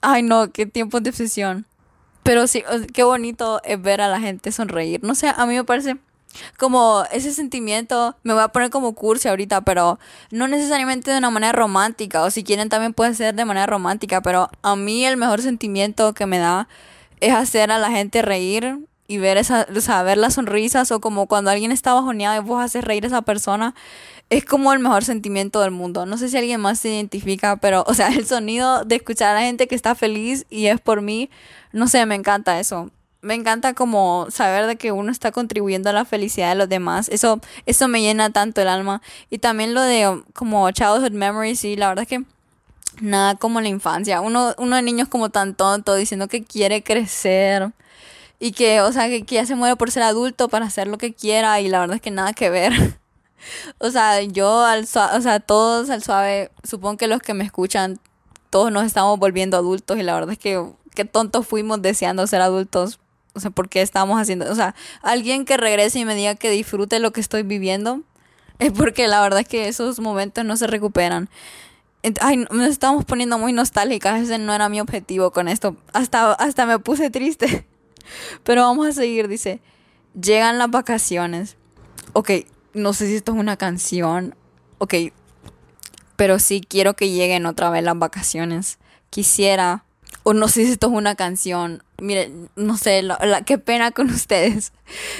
Ay 0.00 0.22
no, 0.22 0.50
qué 0.50 0.64
tiempo 0.64 1.00
de 1.00 1.10
obsesión. 1.10 1.66
Pero 2.22 2.46
sí, 2.46 2.62
qué 2.94 3.02
bonito 3.02 3.60
es 3.64 3.80
ver 3.82 4.00
a 4.00 4.08
la 4.08 4.20
gente 4.20 4.52
sonreír. 4.52 5.02
No 5.02 5.14
sé, 5.14 5.32
a 5.34 5.46
mí 5.46 5.54
me 5.54 5.64
parece 5.64 5.96
como 6.56 7.02
ese 7.10 7.32
sentimiento, 7.32 8.16
me 8.22 8.34
voy 8.34 8.42
a 8.42 8.48
poner 8.48 8.70
como 8.70 8.94
cursi 8.94 9.26
ahorita, 9.26 9.62
pero 9.62 9.98
no 10.30 10.46
necesariamente 10.46 11.10
de 11.10 11.18
una 11.18 11.30
manera 11.30 11.52
romántica, 11.52 12.22
o 12.22 12.30
si 12.30 12.44
quieren 12.44 12.68
también 12.68 12.94
puede 12.94 13.14
ser 13.14 13.34
de 13.34 13.44
manera 13.44 13.66
romántica, 13.66 14.20
pero 14.20 14.48
a 14.62 14.76
mí 14.76 15.04
el 15.04 15.16
mejor 15.16 15.42
sentimiento 15.42 16.14
que 16.14 16.26
me 16.26 16.38
da 16.38 16.68
es 17.18 17.34
hacer 17.34 17.72
a 17.72 17.78
la 17.78 17.90
gente 17.90 18.22
reír 18.22 18.78
y 19.10 19.18
ver 19.18 19.38
esa, 19.38 19.66
o 19.76 19.80
sea, 19.80 20.04
ver 20.04 20.18
las 20.18 20.34
sonrisas 20.34 20.92
o 20.92 21.00
como 21.00 21.26
cuando 21.26 21.50
alguien 21.50 21.72
está 21.72 21.92
bajoneado 21.94 22.40
y 22.40 22.44
vos 22.44 22.62
haces 22.62 22.84
reír 22.84 23.02
a 23.02 23.08
esa 23.08 23.22
persona, 23.22 23.74
es 24.30 24.44
como 24.44 24.72
el 24.72 24.78
mejor 24.78 25.04
sentimiento 25.04 25.60
del 25.60 25.72
mundo. 25.72 26.06
No 26.06 26.16
sé 26.16 26.28
si 26.28 26.36
alguien 26.36 26.60
más 26.60 26.78
se 26.78 26.90
identifica, 26.90 27.56
pero, 27.56 27.82
o 27.88 27.94
sea, 27.94 28.08
el 28.14 28.24
sonido 28.24 28.84
de 28.84 28.94
escuchar 28.94 29.30
a 29.30 29.40
la 29.40 29.46
gente 29.46 29.66
que 29.66 29.74
está 29.74 29.96
feliz 29.96 30.46
y 30.48 30.66
es 30.66 30.80
por 30.80 31.02
mí, 31.02 31.28
no 31.72 31.88
sé, 31.88 32.06
me 32.06 32.14
encanta 32.14 32.60
eso 32.60 32.88
me 33.22 33.34
encanta 33.34 33.74
como 33.74 34.28
saber 34.30 34.66
de 34.66 34.76
que 34.76 34.92
uno 34.92 35.12
está 35.12 35.30
contribuyendo 35.30 35.90
a 35.90 35.92
la 35.92 36.06
felicidad 36.06 36.48
de 36.48 36.54
los 36.54 36.70
demás. 36.70 37.10
Eso, 37.10 37.38
eso 37.66 37.86
me 37.86 38.00
llena 38.00 38.30
tanto 38.30 38.62
el 38.62 38.68
alma. 38.68 39.02
Y 39.28 39.36
también 39.36 39.74
lo 39.74 39.82
de 39.82 40.22
como 40.32 40.70
childhood 40.70 41.12
memories, 41.12 41.62
y 41.64 41.76
la 41.76 41.88
verdad 41.88 42.04
es 42.04 42.08
que 42.08 42.24
nada 43.02 43.34
como 43.34 43.60
la 43.60 43.68
infancia. 43.68 44.22
Uno, 44.22 44.54
uno 44.56 44.76
de 44.76 44.80
niños 44.80 45.08
como 45.08 45.28
tan 45.28 45.54
tonto 45.54 45.94
diciendo 45.94 46.28
que 46.28 46.42
quiere 46.42 46.82
crecer. 46.82 47.72
Y 48.40 48.52
que, 48.52 48.80
o 48.80 48.92
sea, 48.92 49.08
que, 49.08 49.22
ya 49.22 49.46
se 49.46 49.54
muere 49.54 49.76
por 49.76 49.90
ser 49.92 50.02
adulto 50.02 50.48
para 50.48 50.66
hacer 50.66 50.88
lo 50.88 50.98
que 50.98 51.14
quiera. 51.14 51.60
Y 51.60 51.68
la 51.68 51.80
verdad 51.80 51.96
es 51.96 52.02
que 52.02 52.10
nada 52.10 52.32
que 52.32 52.50
ver. 52.50 52.72
o 53.78 53.90
sea, 53.90 54.20
yo 54.22 54.64
al 54.64 54.86
suave, 54.86 55.16
o 55.18 55.20
sea, 55.20 55.38
todos 55.40 55.90
al 55.90 56.02
suave, 56.02 56.50
supongo 56.64 56.96
que 56.96 57.06
los 57.06 57.20
que 57.20 57.34
me 57.34 57.44
escuchan, 57.44 58.00
todos 58.50 58.72
nos 58.72 58.84
estamos 58.84 59.18
volviendo 59.18 59.56
adultos. 59.56 59.98
Y 59.98 60.02
la 60.02 60.14
verdad 60.14 60.32
es 60.32 60.38
que 60.38 60.64
qué 60.94 61.04
tontos 61.04 61.46
fuimos 61.46 61.82
deseando 61.82 62.26
ser 62.26 62.40
adultos 62.40 62.98
o 63.34 63.40
sea, 63.40 63.50
¿por 63.50 63.68
qué 63.68 63.82
estamos 63.82 64.20
haciendo? 64.20 64.50
O 64.50 64.54
sea, 64.54 64.74
alguien 65.02 65.44
que 65.44 65.56
regrese 65.56 65.98
y 65.98 66.04
me 66.04 66.14
diga 66.14 66.34
que 66.34 66.50
disfrute 66.50 66.98
lo 66.98 67.12
que 67.12 67.20
estoy 67.20 67.42
viviendo, 67.42 68.02
es 68.58 68.72
porque 68.72 69.08
la 69.08 69.20
verdad 69.20 69.40
es 69.40 69.48
que 69.48 69.68
esos 69.68 70.00
momentos 70.00 70.44
no 70.44 70.56
se 70.56 70.66
recuperan. 70.66 71.28
Ay, 72.20 72.46
nos 72.50 72.68
estamos 72.68 73.04
poniendo 73.04 73.38
muy 73.38 73.52
nostálgicas, 73.52 74.22
ese 74.22 74.38
no 74.38 74.54
era 74.54 74.70
mi 74.70 74.80
objetivo 74.80 75.32
con 75.32 75.48
esto. 75.48 75.76
Hasta, 75.92 76.32
hasta 76.32 76.64
me 76.64 76.78
puse 76.78 77.10
triste. 77.10 77.66
Pero 78.44 78.62
vamos 78.62 78.86
a 78.86 78.92
seguir, 78.92 79.28
dice. 79.28 79.60
Llegan 80.20 80.58
las 80.58 80.70
vacaciones. 80.70 81.56
Ok, 82.12 82.30
no 82.74 82.92
sé 82.92 83.06
si 83.06 83.16
esto 83.16 83.32
es 83.32 83.38
una 83.38 83.56
canción. 83.56 84.34
Ok, 84.78 84.94
pero 86.16 86.38
sí 86.38 86.60
quiero 86.66 86.94
que 86.94 87.10
lleguen 87.10 87.46
otra 87.46 87.70
vez 87.70 87.82
las 87.82 87.98
vacaciones. 87.98 88.78
Quisiera 89.10 89.84
o 90.22 90.34
no 90.34 90.48
sé 90.48 90.66
si 90.66 90.72
esto 90.72 90.88
es 90.88 90.92
una 90.92 91.14
canción. 91.14 91.82
Miren, 91.98 92.50
no 92.56 92.76
sé, 92.76 93.02
la, 93.02 93.42
qué 93.46 93.58
pena 93.58 93.90
con 93.90 94.10
ustedes. 94.10 94.72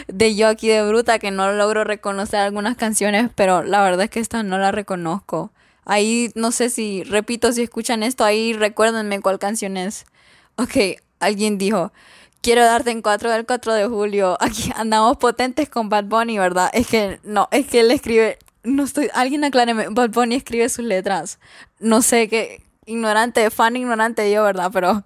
De 0.09 0.35
yo 0.35 0.49
aquí 0.49 0.69
de 0.69 0.87
bruta 0.87 1.19
que 1.19 1.31
no 1.31 1.53
logro 1.53 1.85
reconocer 1.85 2.41
algunas 2.41 2.77
canciones, 2.77 3.31
pero 3.35 3.63
la 3.63 3.83
verdad 3.83 4.05
es 4.05 4.11
que 4.11 4.21
esta 4.21 4.43
no 4.43 4.59
la 4.59 4.73
reconozco. 4.73 5.53
Ahí 5.85 6.31
no 6.35 6.53
sé 6.53 6.71
si, 6.71 7.03
repito, 7.05 7.53
si 7.53 7.63
escuchan 7.63 8.03
esto, 8.03 8.25
ahí 8.25 8.53
recuérdenme 8.53 9.21
cuál 9.21 9.39
canción 9.39 9.77
es. 9.77 10.05
Ok, 10.57 11.01
alguien 11.19 11.59
dijo, 11.59 11.93
quiero 12.43 12.65
darte 12.65 12.91
en 12.91 13.03
4 13.03 13.31
del 13.31 13.47
4 13.47 13.75
de 13.75 13.87
julio. 13.87 14.37
Aquí 14.41 14.73
andamos 14.77 15.17
potentes 15.19 15.69
con 15.69 15.89
Bad 15.89 16.05
Bunny, 16.05 16.39
¿verdad? 16.39 16.71
Es 16.73 16.87
que 16.87 17.21
no, 17.25 17.49
es 17.51 17.67
que 17.67 17.81
él 17.81 17.91
escribe, 17.91 18.39
no 18.63 18.85
estoy, 18.85 19.11
alguien 19.15 19.45
acláreme, 19.45 19.89
Bad 19.91 20.11
Bunny 20.11 20.37
escribe 20.37 20.69
sus 20.69 20.85
letras. 20.85 21.39
No 21.79 22.03
sé 22.03 22.29
qué, 22.29 22.63
ignorante, 22.87 23.51
fan 23.51 23.77
ignorante 23.77 24.31
yo, 24.31 24.43
¿verdad? 24.45 24.71
Pero 24.73 25.05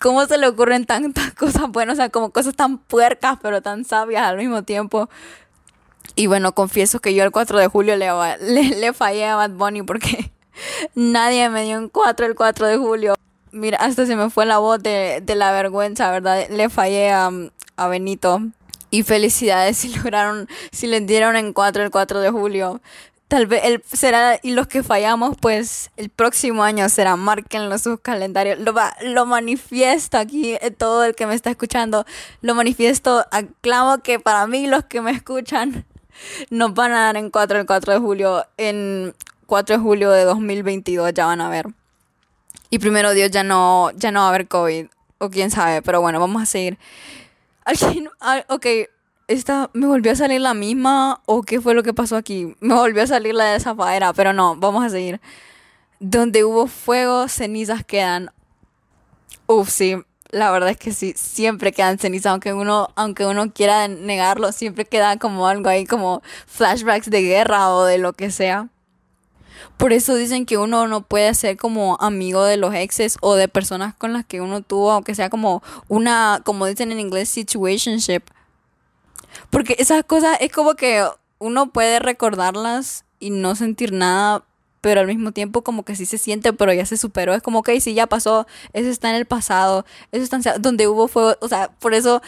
¿cómo 0.00 0.26
se 0.26 0.38
le 0.38 0.46
ocurren 0.48 0.86
tantas 0.86 1.32
cosas 1.34 1.70
buenas? 1.70 1.94
O 1.94 1.96
sea, 1.96 2.08
como 2.10 2.30
cosas 2.30 2.54
tan 2.54 2.78
puercas, 2.78 3.38
pero 3.42 3.62
tan 3.62 3.84
sabias 3.84 4.26
al 4.26 4.36
mismo 4.38 4.62
tiempo. 4.62 5.08
Y 6.14 6.28
bueno, 6.28 6.54
confieso 6.54 7.00
que 7.00 7.14
yo 7.14 7.24
el 7.24 7.30
4 7.30 7.58
de 7.58 7.66
julio 7.66 7.96
le, 7.96 8.08
le, 8.38 8.92
fallé 8.94 9.26
a 9.26 9.36
Bad 9.36 9.50
Bunny 9.50 9.82
porque 9.82 10.32
nadie 10.94 11.48
me 11.50 11.64
dio 11.64 11.78
un 11.78 11.88
4 11.88 12.26
el 12.26 12.34
4 12.34 12.66
de 12.68 12.76
julio. 12.78 13.14
Mira, 13.56 13.78
hasta 13.78 14.04
se 14.04 14.16
me 14.16 14.28
fue 14.28 14.44
la 14.44 14.58
voz 14.58 14.82
de, 14.82 15.22
la 15.26 15.50
vergüenza, 15.50 16.10
¿verdad? 16.10 16.46
Le 16.50 16.68
fallé 16.68 17.10
a, 17.10 17.30
a 17.76 17.88
Benito. 17.88 18.42
Y 18.90 19.02
felicidades 19.02 19.76
si 19.78 19.94
lograron, 19.96 20.46
si 20.72 20.86
le 20.86 21.00
dieron 21.00 21.36
en 21.36 21.54
4 21.54 21.82
el 21.84 21.90
4 21.90 22.20
de 22.20 22.30
julio. 22.30 22.82
Tal 23.28 23.46
vez 23.46 23.62
él 23.64 23.82
será, 23.90 24.38
y 24.42 24.52
los 24.52 24.66
que 24.66 24.82
fallamos, 24.82 25.38
pues 25.40 25.90
el 25.96 26.10
próximo 26.10 26.64
año 26.64 26.86
será, 26.90 27.16
márquenlo 27.16 27.78
sus 27.78 27.98
calendarios. 27.98 28.58
Lo, 28.58 28.74
lo 29.02 29.24
manifiesto 29.24 30.18
aquí, 30.18 30.52
eh, 30.60 30.70
todo 30.70 31.04
el 31.04 31.14
que 31.14 31.26
me 31.26 31.34
está 31.34 31.50
escuchando, 31.50 32.04
lo 32.42 32.54
manifiesto, 32.54 33.24
aclamo 33.30 33.98
que 34.02 34.20
para 34.20 34.46
mí 34.46 34.66
los 34.66 34.84
que 34.84 35.00
me 35.00 35.12
escuchan 35.12 35.86
nos 36.50 36.74
van 36.74 36.92
a 36.92 37.04
dar 37.06 37.16
en 37.16 37.30
4 37.30 37.60
el 37.60 37.66
4 37.66 37.94
de 37.94 37.98
julio, 38.00 38.44
en 38.58 39.14
4 39.46 39.78
de 39.78 39.82
julio 39.82 40.10
de 40.10 40.24
2022 40.24 41.14
ya 41.14 41.24
van 41.24 41.40
a 41.40 41.48
ver. 41.48 41.66
Y 42.76 42.78
primero 42.78 43.14
Dios 43.14 43.30
ya 43.30 43.42
no, 43.42 43.90
ya 43.96 44.10
no 44.10 44.20
va 44.20 44.26
a 44.26 44.28
haber 44.28 44.48
COVID, 44.48 44.88
o 45.16 45.30
quién 45.30 45.50
sabe, 45.50 45.80
pero 45.80 46.02
bueno, 46.02 46.20
vamos 46.20 46.42
a 46.42 46.44
seguir. 46.44 46.78
Alguien, 47.64 48.10
ok, 48.48 48.66
esta 49.28 49.70
me 49.72 49.86
volvió 49.86 50.12
a 50.12 50.14
salir 50.14 50.42
la 50.42 50.52
misma 50.52 51.22
o 51.24 51.40
qué 51.40 51.58
fue 51.58 51.72
lo 51.72 51.82
que 51.82 51.94
pasó 51.94 52.16
aquí. 52.16 52.54
Me 52.60 52.74
volvió 52.74 53.02
a 53.02 53.06
salir 53.06 53.34
la 53.34 53.46
de 53.46 53.60
Zafaera, 53.60 54.12
pero 54.12 54.34
no, 54.34 54.56
vamos 54.56 54.84
a 54.84 54.90
seguir. 54.90 55.22
Donde 56.00 56.44
hubo 56.44 56.66
fuego, 56.66 57.28
cenizas 57.28 57.82
quedan. 57.82 58.30
Uf, 59.46 59.70
sí, 59.70 59.96
la 60.28 60.50
verdad 60.50 60.68
es 60.68 60.76
que 60.76 60.92
sí, 60.92 61.14
siempre 61.16 61.72
quedan 61.72 61.98
cenizas, 61.98 62.32
aunque 62.32 62.52
uno, 62.52 62.90
aunque 62.94 63.24
uno 63.24 63.54
quiera 63.54 63.88
negarlo, 63.88 64.52
siempre 64.52 64.84
queda 64.84 65.16
como 65.16 65.48
algo 65.48 65.70
ahí, 65.70 65.86
como 65.86 66.20
flashbacks 66.44 67.08
de 67.08 67.22
guerra 67.22 67.70
o 67.70 67.86
de 67.86 67.96
lo 67.96 68.12
que 68.12 68.30
sea. 68.30 68.68
Por 69.76 69.92
eso 69.92 70.14
dicen 70.14 70.46
que 70.46 70.56
uno 70.56 70.88
no 70.88 71.02
puede 71.02 71.34
ser 71.34 71.56
como 71.56 71.96
amigo 72.00 72.44
de 72.44 72.56
los 72.56 72.74
exes 72.74 73.18
o 73.20 73.34
de 73.34 73.48
personas 73.48 73.94
con 73.94 74.12
las 74.12 74.24
que 74.24 74.40
uno 74.40 74.62
tuvo, 74.62 74.90
aunque 74.90 75.14
sea 75.14 75.28
como 75.28 75.62
una, 75.88 76.40
como 76.44 76.66
dicen 76.66 76.92
en 76.92 77.00
inglés, 77.00 77.28
situationship. 77.28 78.22
Porque 79.50 79.76
esas 79.78 80.02
cosas 80.04 80.38
es 80.40 80.50
como 80.50 80.74
que 80.74 81.04
uno 81.38 81.70
puede 81.70 81.98
recordarlas 81.98 83.04
y 83.20 83.30
no 83.30 83.54
sentir 83.54 83.92
nada, 83.92 84.44
pero 84.80 85.00
al 85.00 85.06
mismo 85.06 85.32
tiempo 85.32 85.62
como 85.62 85.84
que 85.84 85.96
sí 85.96 86.06
se 86.06 86.18
siente, 86.18 86.52
pero 86.52 86.72
ya 86.72 86.86
se 86.86 86.96
superó. 86.96 87.34
Es 87.34 87.42
como 87.42 87.62
que 87.62 87.80
sí, 87.80 87.94
ya 87.94 88.06
pasó, 88.06 88.46
eso 88.72 88.88
está 88.88 89.10
en 89.10 89.16
el 89.16 89.26
pasado, 89.26 89.84
eso 90.12 90.24
está 90.24 90.58
donde 90.58 90.88
hubo 90.88 91.08
fuego, 91.08 91.36
o 91.40 91.48
sea, 91.48 91.68
por 91.80 91.92
eso 91.92 92.22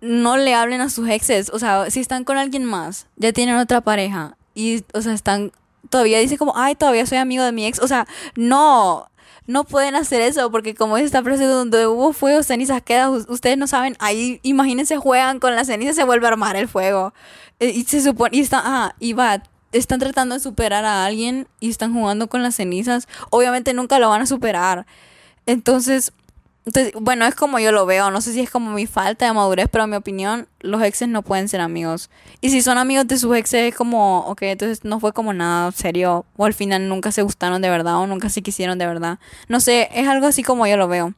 no 0.00 0.36
le 0.36 0.54
hablen 0.54 0.80
a 0.80 0.90
sus 0.90 1.08
exes, 1.08 1.50
o 1.50 1.58
sea, 1.58 1.90
si 1.90 2.00
están 2.00 2.24
con 2.24 2.36
alguien 2.36 2.64
más, 2.64 3.06
ya 3.16 3.32
tienen 3.32 3.56
otra 3.56 3.80
pareja 3.80 4.36
y, 4.54 4.84
o 4.92 5.00
sea, 5.00 5.14
están, 5.14 5.52
todavía 5.88 6.18
dicen 6.18 6.38
como, 6.38 6.56
ay, 6.56 6.74
todavía 6.74 7.06
soy 7.06 7.18
amigo 7.18 7.44
de 7.44 7.52
mi 7.52 7.66
ex, 7.66 7.78
o 7.80 7.88
sea, 7.88 8.06
no, 8.34 9.08
no 9.46 9.64
pueden 9.64 9.94
hacer 9.94 10.20
eso 10.22 10.50
porque 10.50 10.74
como 10.74 10.96
es 10.96 11.04
esta 11.04 11.22
frase 11.22 11.44
donde 11.44 11.86
hubo 11.86 12.12
fuego, 12.12 12.42
cenizas 12.42 12.82
queda, 12.82 13.10
ustedes 13.10 13.56
no 13.56 13.66
saben, 13.66 13.96
ahí 13.98 14.40
imagínense 14.42 14.96
juegan 14.96 15.38
con 15.38 15.54
las 15.54 15.68
cenizas 15.68 15.96
se 15.96 16.04
vuelve 16.04 16.26
a 16.26 16.30
armar 16.30 16.56
el 16.56 16.68
fuego. 16.68 17.14
Eh, 17.60 17.70
y 17.70 17.84
se 17.84 18.02
supone, 18.02 18.36
y 18.36 18.40
está, 18.40 18.60
ah, 18.64 18.94
y 18.98 19.12
va, 19.12 19.42
están 19.72 20.00
tratando 20.00 20.34
de 20.34 20.40
superar 20.40 20.84
a 20.84 21.04
alguien 21.04 21.48
y 21.60 21.70
están 21.70 21.92
jugando 21.94 22.28
con 22.28 22.42
las 22.42 22.56
cenizas, 22.56 23.08
obviamente 23.30 23.72
nunca 23.72 23.98
lo 23.98 24.08
van 24.08 24.22
a 24.22 24.26
superar. 24.26 24.86
Entonces, 25.46 26.12
entonces, 26.66 26.92
bueno, 27.00 27.24
es 27.26 27.36
como 27.36 27.60
yo 27.60 27.70
lo 27.70 27.86
veo. 27.86 28.10
No 28.10 28.20
sé 28.20 28.32
si 28.32 28.40
es 28.40 28.50
como 28.50 28.72
mi 28.72 28.86
falta 28.86 29.24
de 29.24 29.32
madurez, 29.32 29.68
pero 29.70 29.84
en 29.84 29.90
mi 29.90 29.96
opinión, 29.96 30.48
los 30.60 30.82
exes 30.82 31.08
no 31.08 31.22
pueden 31.22 31.48
ser 31.48 31.60
amigos. 31.60 32.10
Y 32.40 32.50
si 32.50 32.60
son 32.60 32.76
amigos 32.76 33.06
de 33.06 33.18
sus 33.18 33.36
exes, 33.36 33.72
es 33.72 33.74
como, 33.74 34.26
ok, 34.26 34.42
entonces 34.42 34.84
no 34.84 34.98
fue 34.98 35.12
como 35.12 35.32
nada 35.32 35.70
serio. 35.70 36.26
O 36.36 36.44
al 36.44 36.54
final 36.54 36.88
nunca 36.88 37.12
se 37.12 37.22
gustaron 37.22 37.62
de 37.62 37.70
verdad 37.70 37.98
o 37.98 38.08
nunca 38.08 38.30
se 38.30 38.42
quisieron 38.42 38.78
de 38.78 38.86
verdad. 38.86 39.20
No 39.48 39.60
sé, 39.60 39.88
es 39.94 40.08
algo 40.08 40.26
así 40.26 40.42
como 40.42 40.66
yo 40.66 40.76
lo 40.76 40.88
veo. 40.88 41.14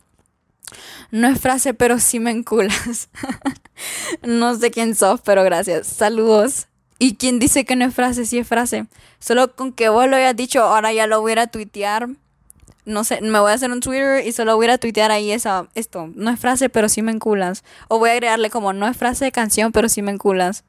No 1.10 1.28
es 1.28 1.40
frase, 1.40 1.72
pero 1.72 1.98
sí 1.98 2.20
me 2.20 2.30
enculas. 2.30 3.08
no 4.22 4.54
sé 4.54 4.70
quién 4.70 4.94
sos, 4.94 5.22
pero 5.22 5.44
gracias. 5.44 5.86
Saludos. 5.86 6.66
¿Y 6.98 7.14
quién 7.14 7.38
dice 7.38 7.64
que 7.64 7.74
no 7.74 7.86
es 7.86 7.94
frase? 7.94 8.26
Sí 8.26 8.36
es 8.36 8.46
frase. 8.46 8.86
Solo 9.18 9.56
con 9.56 9.72
que 9.72 9.88
vos 9.88 10.06
lo 10.08 10.16
hayas 10.16 10.36
dicho, 10.36 10.62
ahora 10.62 10.92
ya 10.92 11.06
lo 11.06 11.22
voy 11.22 11.32
a 11.32 11.46
tuitear 11.46 12.10
no 12.88 13.04
sé, 13.04 13.20
me 13.20 13.38
voy 13.38 13.50
a 13.50 13.54
hacer 13.54 13.70
un 13.70 13.80
Twitter 13.80 14.26
y 14.26 14.32
solo 14.32 14.56
voy 14.56 14.66
a 14.66 14.78
tuitear 14.78 15.10
ahí 15.10 15.30
esa, 15.30 15.68
esto, 15.74 16.10
no 16.14 16.30
es 16.30 16.40
frase, 16.40 16.68
pero 16.68 16.88
sí 16.88 17.02
me 17.02 17.12
enculas. 17.12 17.62
O 17.88 17.98
voy 17.98 18.10
a 18.10 18.12
agregarle 18.14 18.50
como, 18.50 18.72
no 18.72 18.88
es 18.88 18.96
frase 18.96 19.26
de 19.26 19.32
canción, 19.32 19.72
pero 19.72 19.88
sí 19.88 20.02
me 20.02 20.10
enculas. 20.10 20.64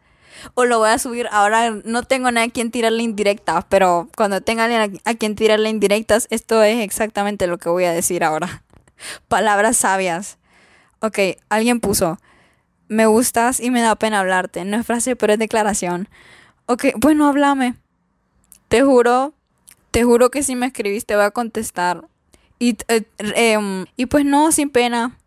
O 0.53 0.65
lo 0.65 0.79
voy 0.79 0.89
a 0.89 0.99
subir, 0.99 1.27
ahora 1.31 1.71
no 1.83 2.03
tengo 2.03 2.31
nada 2.31 2.45
a 2.47 2.49
quien 2.49 2.71
tirarle 2.71 3.03
indirectas, 3.03 3.65
pero 3.69 4.09
cuando 4.15 4.41
tenga 4.41 4.65
alguien 4.65 5.01
a, 5.03 5.13
quien 5.15 5.35
tirarle 5.35 5.69
indirectas, 5.69 6.27
esto 6.29 6.61
es 6.63 6.79
exactamente 6.79 7.47
lo 7.47 7.57
que 7.57 7.69
voy 7.69 7.85
a 7.85 7.91
decir 7.91 8.23
ahora. 8.23 8.63
Palabras 9.27 9.77
sabias. 9.77 10.37
Ok, 10.99 11.19
alguien 11.49 11.79
puso, 11.79 12.19
me 12.89 13.05
gustas 13.05 13.59
y 13.61 13.71
me 13.71 13.81
da 13.81 13.95
pena 13.95 14.19
hablarte. 14.19 14.65
No 14.65 14.77
es 14.77 14.85
frase, 14.85 15.15
pero 15.15 15.33
es 15.33 15.39
declaración. 15.39 16.09
Ok, 16.65 16.85
bueno, 16.97 17.27
háblame. 17.27 17.75
Te 18.67 18.83
juro 18.83 19.33
te 19.99 20.05
juro 20.05 20.31
que 20.31 20.43
si 20.43 20.55
me 20.55 20.67
escribiste 20.67 21.17
voy 21.17 21.25
a 21.25 21.31
contestar. 21.31 22.07
Y, 22.57 22.77
eh, 22.87 23.03
em, 23.17 23.85
y 23.97 24.05
pues 24.05 24.23
no, 24.23 24.49
sin 24.53 24.69
pena. 24.69 25.17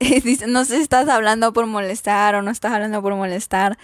no 0.48 0.64
sé 0.64 0.78
si 0.78 0.82
estás 0.82 1.08
hablando 1.08 1.52
por 1.52 1.66
molestar 1.66 2.34
o 2.34 2.42
no 2.42 2.50
estás 2.50 2.72
hablando 2.72 3.00
por 3.00 3.14
molestar. 3.14 3.78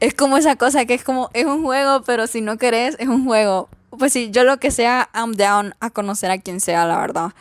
Es 0.00 0.12
como 0.12 0.36
esa 0.36 0.56
cosa 0.56 0.84
que 0.84 0.92
es 0.92 1.02
como, 1.02 1.30
es 1.32 1.46
un 1.46 1.62
juego, 1.62 2.02
pero 2.02 2.26
si 2.26 2.42
no 2.42 2.58
querés, 2.58 2.96
es 2.98 3.08
un 3.08 3.24
juego. 3.24 3.70
Pues 3.88 4.12
sí, 4.12 4.30
yo 4.30 4.44
lo 4.44 4.58
que 4.58 4.70
sea, 4.70 5.08
I'm 5.14 5.32
down 5.32 5.74
a 5.80 5.88
conocer 5.88 6.30
a 6.30 6.36
quien 6.36 6.60
sea, 6.60 6.84
la 6.84 6.98
verdad. 6.98 7.32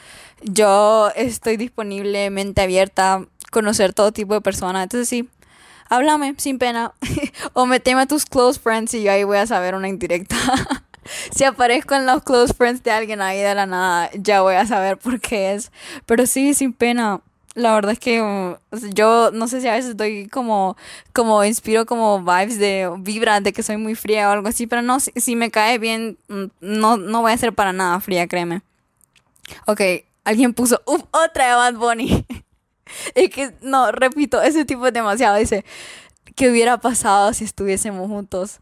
Yo 0.41 1.12
estoy 1.18 1.58
disponible, 1.58 2.30
mente 2.30 2.62
abierta, 2.62 3.26
conocer 3.52 3.91
todo 3.91 4.13
tipo 4.13 4.34
de 4.34 4.39
personas. 4.39 4.84
Entonces 4.84 5.10
sí, 5.10 5.28
háblame 5.89 6.36
sin 6.38 6.58
pena. 6.58 6.94
o 7.52 7.65
meteme 7.65 8.04
a 8.04 8.06
tus 8.06 8.26
close 8.26 8.58
friends 8.58 8.94
y 8.94 9.04
yo 9.04 9.12
ahí 9.12 9.26
voy 9.26 9.39
a 9.39 9.46
saber 9.46 9.76
una 9.76 9.89
indirecta. 9.89 10.38
si 11.32 11.44
aparezco 11.44 11.96
en 11.96 12.06
los 12.06 12.24
close 12.24 12.54
friends 12.54 12.84
de 12.84 12.91
alguien 12.91 13.22
ahí 13.22 13.39
de 13.39 13.56
la 13.56 13.65
nada, 13.65 14.10
ya 14.13 14.41
voy 14.41 14.56
a 14.56 14.65
saber 14.65 14.98
por 14.98 15.20
qué 15.20 15.54
es. 15.54 15.72
Pero 16.06 16.26
sí, 16.26 16.54
sin 16.54 16.74
pena. 16.74 17.22
La 17.54 17.74
verdad 17.74 17.94
es 17.94 18.00
que 18.00 18.58
yo 18.94 19.32
no 19.32 19.48
sé 19.48 19.62
si 19.62 19.68
a 19.70 19.76
veces 19.76 19.96
doy 19.96 20.28
como, 20.28 20.76
como 21.13 21.41
inspiro 21.46 21.86
como 21.86 22.20
vibes 22.20 22.60
de 22.60 22.91
vibra 23.00 23.39
de 23.39 23.54
que 23.54 23.63
soy 23.63 23.78
muy 23.78 23.96
fría 23.96 24.28
o 24.28 24.34
algo 24.34 24.50
así, 24.50 24.68
pero 24.68 24.82
no, 24.82 25.00
si, 25.00 25.36
me 25.38 25.50
cae 25.52 25.78
bien, 25.78 26.18
mm, 26.28 26.46
no, 26.60 26.98
no 26.98 27.22
voy 27.22 27.32
a 27.32 27.38
ser 27.38 27.54
para 27.54 27.72
nada 27.72 28.02
fría, 28.02 28.28
créeme. 28.28 28.62
Ok, 29.68 29.80
alguien 30.26 30.54
puso, 30.54 30.82
otra 30.86 31.48
de 31.48 31.54
Bad 31.56 31.76
Bunny. 31.76 32.26
es 33.15 33.30
que, 33.30 33.54
no, 33.62 33.91
repito, 33.91 34.41
ese 34.41 34.65
tipo 34.65 34.88
es 34.88 34.94
demasiado. 34.94 35.38
Dice, 35.38 35.63
¿qué 36.36 36.50
hubiera 36.50 36.80
pasado 36.80 37.34
si 37.34 37.46
estuviésemos 37.46 38.08
juntos? 38.10 38.60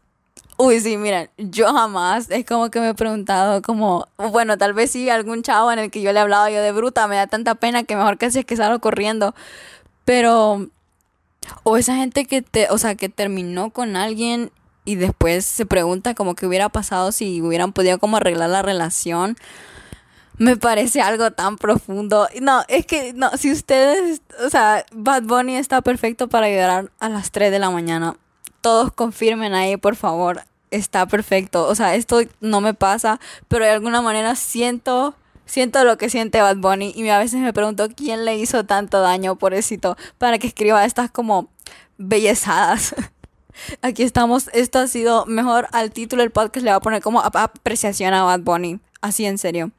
Uy, 0.56 0.78
sí, 0.78 0.96
miren, 0.96 1.30
yo 1.36 1.72
jamás 1.72 2.30
es 2.30 2.46
como 2.46 2.70
que 2.70 2.78
me 2.78 2.90
he 2.90 2.94
preguntado 2.94 3.60
como, 3.60 4.06
bueno, 4.16 4.56
tal 4.56 4.72
vez 4.72 4.92
sí 4.92 5.10
algún 5.10 5.42
chavo 5.42 5.72
en 5.72 5.80
el 5.80 5.90
que 5.90 6.00
yo 6.00 6.12
le 6.12 6.20
he 6.20 6.22
hablado 6.22 6.48
yo 6.48 6.62
de 6.62 6.70
bruta, 6.70 7.08
me 7.08 7.16
da 7.16 7.26
tanta 7.26 7.56
pena 7.56 7.82
que 7.82 7.96
mejor 7.96 8.18
que 8.18 8.30
si 8.30 8.38
es 8.38 8.44
que 8.44 8.56
salgo 8.56 8.78
corriendo. 8.78 9.34
Pero, 10.04 10.68
o 11.64 11.76
esa 11.76 11.96
gente 11.96 12.24
que 12.26 12.42
te, 12.42 12.68
o 12.70 12.78
sea, 12.78 12.94
que 12.94 13.08
terminó 13.08 13.70
con 13.70 13.96
alguien 13.96 14.52
y 14.84 14.94
después 14.94 15.44
se 15.44 15.66
pregunta 15.66 16.14
como 16.14 16.36
que 16.36 16.46
hubiera 16.46 16.68
pasado 16.68 17.10
si 17.10 17.42
hubieran 17.42 17.72
podido 17.72 17.98
como 17.98 18.18
arreglar 18.18 18.50
la 18.50 18.62
relación. 18.62 19.36
Me 20.38 20.56
parece 20.56 21.00
algo 21.00 21.32
tan 21.32 21.56
profundo. 21.56 22.28
No, 22.40 22.62
es 22.68 22.86
que, 22.86 23.12
no, 23.12 23.30
si 23.36 23.50
ustedes, 23.50 24.20
o 24.44 24.50
sea, 24.50 24.84
Bad 24.92 25.24
Bunny 25.24 25.56
está 25.56 25.82
perfecto 25.82 26.28
para 26.28 26.48
llorar 26.48 26.92
a 27.00 27.08
las 27.08 27.32
3 27.32 27.50
de 27.50 27.58
la 27.58 27.70
mañana 27.70 28.16
todos 28.64 28.90
confirmen 28.90 29.52
ahí, 29.52 29.76
por 29.76 29.94
favor. 29.94 30.42
Está 30.70 31.04
perfecto. 31.04 31.68
O 31.68 31.74
sea, 31.74 31.96
esto 31.96 32.22
no 32.40 32.62
me 32.62 32.72
pasa, 32.72 33.20
pero 33.46 33.66
de 33.66 33.72
alguna 33.72 34.00
manera 34.00 34.36
siento 34.36 35.14
siento 35.44 35.84
lo 35.84 35.98
que 35.98 36.08
siente 36.08 36.40
Bad 36.40 36.56
Bunny 36.56 36.94
y 36.96 37.06
a 37.10 37.18
veces 37.18 37.40
me 37.40 37.52
pregunto 37.52 37.88
quién 37.94 38.24
le 38.24 38.38
hizo 38.38 38.64
tanto 38.64 39.02
daño, 39.02 39.36
pobrecito, 39.36 39.98
para 40.16 40.38
que 40.38 40.46
escriba 40.46 40.82
estas 40.86 41.10
como 41.10 41.50
bellezadas. 41.98 42.94
Aquí 43.82 44.02
estamos, 44.02 44.48
esto 44.54 44.78
ha 44.78 44.86
sido 44.86 45.26
mejor 45.26 45.68
al 45.72 45.90
título 45.90 46.22
del 46.22 46.30
podcast 46.30 46.64
le 46.64 46.70
voy 46.70 46.78
a 46.78 46.80
poner 46.80 47.02
como 47.02 47.20
apreciación 47.20 48.14
a 48.14 48.22
Bad 48.22 48.40
Bunny, 48.40 48.80
así 49.02 49.26
en 49.26 49.36
serio. 49.36 49.72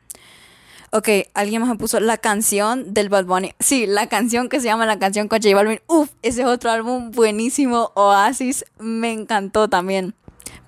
Ok, 0.97 1.09
alguien 1.33 1.59
más 1.59 1.69
me 1.69 1.75
puso 1.75 1.99
la 1.99 2.17
canción 2.17 2.93
del 2.93 3.09
Bad 3.09 3.25
Bunny. 3.25 3.51
Sí, 3.59 3.85
la 3.85 4.07
canción 4.07 4.47
que 4.47 4.61
se 4.61 4.67
llama 4.67 4.85
La 4.85 4.97
canción 4.97 5.27
con 5.27 5.41
J 5.41 5.53
Balvin. 5.53 5.81
Uf, 5.87 6.09
ese 6.21 6.43
es 6.43 6.47
otro 6.47 6.71
álbum 6.71 7.11
buenísimo. 7.11 7.91
Oasis, 7.95 8.63
me 8.79 9.11
encantó 9.11 9.67
también. 9.67 10.15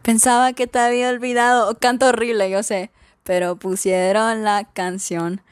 Pensaba 0.01 0.51
que 0.51 0.67
te 0.67 0.79
había 0.79 1.07
olvidado. 1.11 1.77
Canto 1.79 2.07
horrible, 2.07 2.49
yo 2.49 2.61
sé. 2.61 2.91
Pero 3.23 3.55
pusieron 3.55 4.43
la 4.43 4.65
canción. 4.65 5.43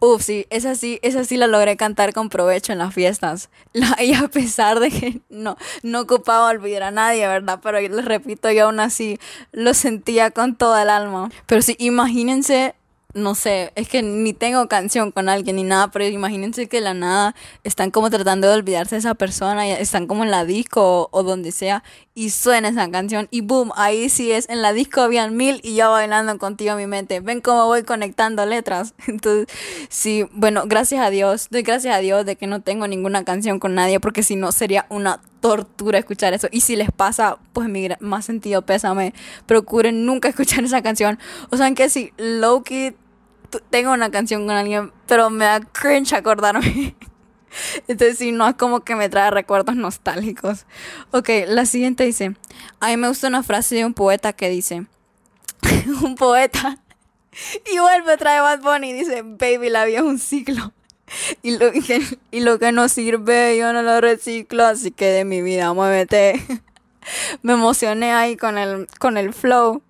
Uf, 0.00 0.24
sí, 0.24 0.46
esa 0.50 0.74
sí, 0.74 0.98
esa 1.02 1.22
sí 1.22 1.36
la 1.36 1.46
logré 1.46 1.76
cantar 1.76 2.12
con 2.12 2.28
provecho 2.28 2.72
en 2.72 2.78
las 2.78 2.92
fiestas. 2.92 3.50
y 4.00 4.14
a 4.14 4.26
pesar 4.26 4.80
de 4.80 4.90
que 4.90 5.20
no, 5.28 5.56
no 5.84 6.00
ocupaba 6.00 6.48
olvidar 6.48 6.82
a 6.82 6.90
nadie, 6.90 7.28
¿verdad? 7.28 7.60
Pero 7.62 7.80
les 7.80 8.04
repito, 8.04 8.50
yo 8.50 8.64
aún 8.64 8.80
así 8.80 9.16
lo 9.52 9.74
sentía 9.74 10.32
con 10.32 10.56
toda 10.56 10.82
el 10.82 10.90
alma. 10.90 11.30
Pero 11.46 11.62
sí, 11.62 11.76
imagínense 11.78 12.74
no 13.14 13.34
sé, 13.34 13.72
es 13.76 13.88
que 13.88 14.02
ni 14.02 14.32
tengo 14.32 14.66
canción 14.68 15.12
con 15.12 15.28
alguien 15.28 15.56
ni 15.56 15.62
nada, 15.62 15.90
pero 15.90 16.04
imagínense 16.04 16.68
que 16.68 16.78
de 16.78 16.82
la 16.82 16.94
nada 16.94 17.34
están 17.62 17.90
como 17.90 18.10
tratando 18.10 18.48
de 18.48 18.54
olvidarse 18.54 18.96
de 18.96 19.00
esa 19.00 19.14
persona, 19.14 19.66
y 19.66 19.70
están 19.70 20.06
como 20.06 20.24
en 20.24 20.30
la 20.30 20.44
disco 20.44 21.08
o, 21.10 21.22
donde 21.22 21.52
sea, 21.52 21.84
y 22.14 22.30
suena 22.30 22.68
esa 22.68 22.90
canción, 22.90 23.28
y 23.30 23.40
boom, 23.40 23.72
ahí 23.76 24.08
sí 24.08 24.32
es, 24.32 24.48
en 24.48 24.62
la 24.62 24.72
disco 24.72 25.00
habían 25.00 25.36
mil 25.36 25.60
y 25.62 25.76
yo 25.76 25.90
bailando 25.90 26.36
contigo 26.38 26.72
en 26.72 26.78
mi 26.78 26.86
mente. 26.86 27.20
Ven 27.20 27.40
cómo 27.40 27.66
voy 27.66 27.82
conectando 27.82 28.46
letras. 28.46 28.94
Entonces, 29.06 29.46
sí, 29.88 30.26
bueno, 30.32 30.64
gracias 30.66 31.04
a 31.04 31.10
Dios, 31.10 31.48
doy 31.50 31.62
gracias 31.62 31.94
a 31.94 31.98
Dios 31.98 32.26
de 32.26 32.36
que 32.36 32.46
no 32.46 32.60
tengo 32.60 32.86
ninguna 32.86 33.24
canción 33.24 33.58
con 33.58 33.74
nadie, 33.74 34.00
porque 34.00 34.22
si 34.22 34.36
no 34.36 34.52
sería 34.52 34.86
una 34.90 35.20
tortura 35.44 35.98
escuchar 35.98 36.32
eso. 36.32 36.48
Y 36.50 36.60
si 36.60 36.74
les 36.74 36.90
pasa, 36.90 37.36
pues 37.52 37.68
mi 37.68 37.86
más 38.00 38.24
sentido 38.24 38.62
pésame. 38.62 39.12
Procuren 39.44 40.06
nunca 40.06 40.26
escuchar 40.30 40.64
esa 40.64 40.80
canción. 40.80 41.18
O 41.50 41.58
sea, 41.58 41.70
que 41.74 41.90
si 41.90 42.14
Loki 42.16 42.94
tengo 43.70 43.92
una 43.92 44.10
canción 44.10 44.46
con 44.46 44.56
alguien, 44.56 44.92
pero 45.06 45.30
me 45.30 45.44
da 45.44 45.60
cringe 45.60 46.12
acordarme. 46.12 46.96
Entonces, 47.88 48.18
sí, 48.18 48.32
no 48.32 48.48
es 48.48 48.54
como 48.56 48.80
que 48.80 48.96
me 48.96 49.08
trae 49.08 49.30
recuerdos 49.30 49.76
nostálgicos. 49.76 50.66
Ok, 51.12 51.28
la 51.46 51.66
siguiente 51.66 52.04
dice: 52.04 52.34
A 52.80 52.88
mí 52.88 52.96
me 52.96 53.08
gusta 53.08 53.28
una 53.28 53.42
frase 53.42 53.76
de 53.76 53.84
un 53.84 53.94
poeta 53.94 54.32
que 54.32 54.48
dice: 54.48 54.86
Un 56.02 56.14
poeta. 56.16 56.78
Igual 57.72 58.04
me 58.04 58.16
trae 58.16 58.40
Bad 58.40 58.60
Bunny 58.60 58.90
y 58.90 58.92
dice: 58.92 59.22
Baby, 59.22 59.70
la 59.70 59.84
vida 59.84 59.98
es 59.98 60.04
un 60.04 60.18
ciclo. 60.18 60.72
Y 61.42 61.58
lo, 61.58 61.70
que, 61.70 62.02
y 62.30 62.40
lo 62.40 62.58
que 62.58 62.72
no 62.72 62.88
sirve, 62.88 63.56
yo 63.58 63.72
no 63.72 63.82
lo 63.82 64.00
reciclo, 64.00 64.64
así 64.64 64.90
que 64.90 65.06
de 65.06 65.24
mi 65.24 65.42
vida 65.42 65.72
muévete. 65.72 66.42
me 67.42 67.52
emocioné 67.52 68.12
ahí 68.12 68.36
con 68.36 68.58
el, 68.58 68.86
con 68.98 69.16
el 69.16 69.32
flow. 69.32 69.82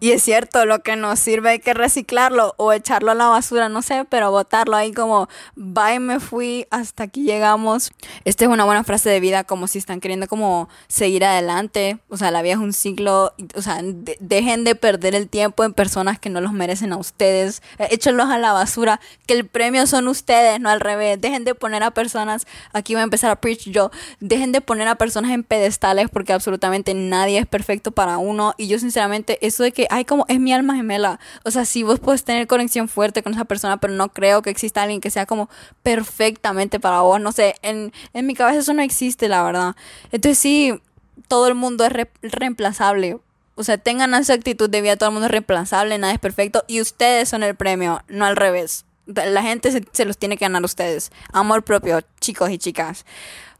Y 0.00 0.12
es 0.12 0.22
cierto, 0.22 0.64
lo 0.64 0.80
que 0.80 0.94
nos 0.94 1.18
sirve 1.18 1.50
hay 1.50 1.58
que 1.58 1.74
reciclarlo 1.74 2.54
o 2.56 2.72
echarlo 2.72 3.10
a 3.10 3.14
la 3.14 3.26
basura, 3.26 3.68
no 3.68 3.82
sé, 3.82 4.04
pero 4.08 4.30
botarlo 4.30 4.76
ahí 4.76 4.92
como, 4.92 5.28
bye, 5.56 5.98
me 5.98 6.20
fui, 6.20 6.66
hasta 6.70 7.04
aquí 7.04 7.24
llegamos. 7.24 7.90
Esta 8.24 8.44
es 8.44 8.50
una 8.50 8.64
buena 8.64 8.84
frase 8.84 9.10
de 9.10 9.18
vida, 9.18 9.42
como 9.42 9.66
si 9.66 9.78
están 9.78 9.98
queriendo 9.98 10.28
como 10.28 10.68
seguir 10.86 11.24
adelante. 11.24 11.98
O 12.08 12.16
sea, 12.16 12.30
la 12.30 12.42
vida 12.42 12.52
es 12.52 12.60
un 12.60 12.72
ciclo, 12.72 13.34
o 13.56 13.62
sea, 13.62 13.80
dejen 14.20 14.62
de 14.62 14.76
perder 14.76 15.16
el 15.16 15.28
tiempo 15.28 15.64
en 15.64 15.74
personas 15.74 16.20
que 16.20 16.30
no 16.30 16.40
los 16.40 16.52
merecen 16.52 16.92
a 16.92 16.96
ustedes. 16.96 17.60
Eh, 17.80 17.88
échenlos 17.90 18.30
a 18.30 18.38
la 18.38 18.52
basura, 18.52 19.00
que 19.26 19.34
el 19.34 19.46
premio 19.46 19.84
son 19.88 20.06
ustedes, 20.06 20.60
no 20.60 20.70
al 20.70 20.78
revés. 20.78 21.20
Dejen 21.20 21.44
de 21.44 21.56
poner 21.56 21.82
a 21.82 21.90
personas, 21.90 22.46
aquí 22.72 22.94
voy 22.94 23.00
a 23.00 23.04
empezar 23.04 23.32
a 23.32 23.40
preach 23.40 23.68
yo, 23.68 23.90
dejen 24.20 24.52
de 24.52 24.60
poner 24.60 24.86
a 24.86 24.94
personas 24.94 25.32
en 25.32 25.42
pedestales 25.42 26.08
porque 26.08 26.32
absolutamente 26.32 26.94
nadie 26.94 27.38
es 27.40 27.46
perfecto 27.46 27.90
para 27.90 28.18
uno. 28.18 28.54
Y 28.56 28.68
yo 28.68 28.78
sinceramente, 28.78 29.44
eso 29.44 29.64
de 29.64 29.72
que 29.72 29.87
ay, 29.90 30.04
como 30.04 30.24
es 30.28 30.40
mi 30.40 30.52
alma 30.52 30.76
gemela. 30.76 31.20
O 31.44 31.50
sea, 31.50 31.64
sí, 31.64 31.82
vos 31.82 32.00
puedes 32.00 32.24
tener 32.24 32.46
conexión 32.46 32.88
fuerte 32.88 33.22
con 33.22 33.34
esa 33.34 33.44
persona, 33.44 33.78
pero 33.78 33.92
no 33.92 34.08
creo 34.10 34.42
que 34.42 34.50
exista 34.50 34.82
alguien 34.82 35.00
que 35.00 35.10
sea 35.10 35.26
como 35.26 35.48
perfectamente 35.82 36.80
para 36.80 37.00
vos. 37.00 37.20
No 37.20 37.32
sé, 37.32 37.54
en, 37.62 37.92
mi 38.14 38.34
cabeza 38.34 38.60
eso 38.60 38.74
no 38.74 38.82
existe, 38.82 39.28
la 39.28 39.42
verdad. 39.42 39.76
Entonces 40.12 40.38
sí, 40.38 40.80
todo 41.28 41.48
el 41.48 41.54
mundo 41.54 41.84
es 41.84 41.92
reemplazable. 42.22 43.18
O 43.54 43.64
sea, 43.64 43.78
tengan 43.78 44.14
esa 44.14 44.34
actitud 44.34 44.70
de 44.70 44.80
vida, 44.80 44.96
todo 44.96 45.08
el 45.08 45.14
mundo 45.14 45.26
es 45.26 45.32
reemplazable, 45.32 45.98
nada 45.98 46.12
es 46.12 46.20
perfecto 46.20 46.62
y 46.68 46.80
ustedes 46.80 47.28
son 47.28 47.42
el 47.42 47.56
premio, 47.56 48.02
no 48.08 48.24
al 48.24 48.36
revés. 48.36 48.84
La 49.06 49.42
gente 49.42 49.72
se, 49.72 49.84
se 49.90 50.04
los 50.04 50.18
tiene 50.18 50.36
que 50.36 50.44
ganar 50.44 50.62
ustedes. 50.62 51.10
Amor 51.32 51.64
propio, 51.64 52.00
chicos 52.20 52.50
y 52.50 52.58
chicas. 52.58 53.04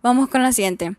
Vamos 0.02 0.28
con 0.28 0.42
la 0.42 0.52
siguiente. 0.52 0.94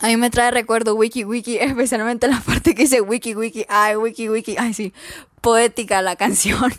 A 0.00 0.06
mí 0.08 0.16
me 0.16 0.30
trae 0.30 0.50
recuerdo 0.50 0.94
Wiki 0.94 1.24
Wiki, 1.24 1.58
especialmente 1.60 2.28
la 2.28 2.40
parte 2.40 2.74
que 2.74 2.82
dice 2.82 3.00
Wiki 3.00 3.34
Wiki, 3.34 3.66
ay, 3.68 3.96
Wiki 3.96 4.28
Wiki, 4.28 4.56
ay, 4.58 4.74
sí, 4.74 4.92
poética 5.40 6.02
la 6.02 6.16
canción. 6.16 6.72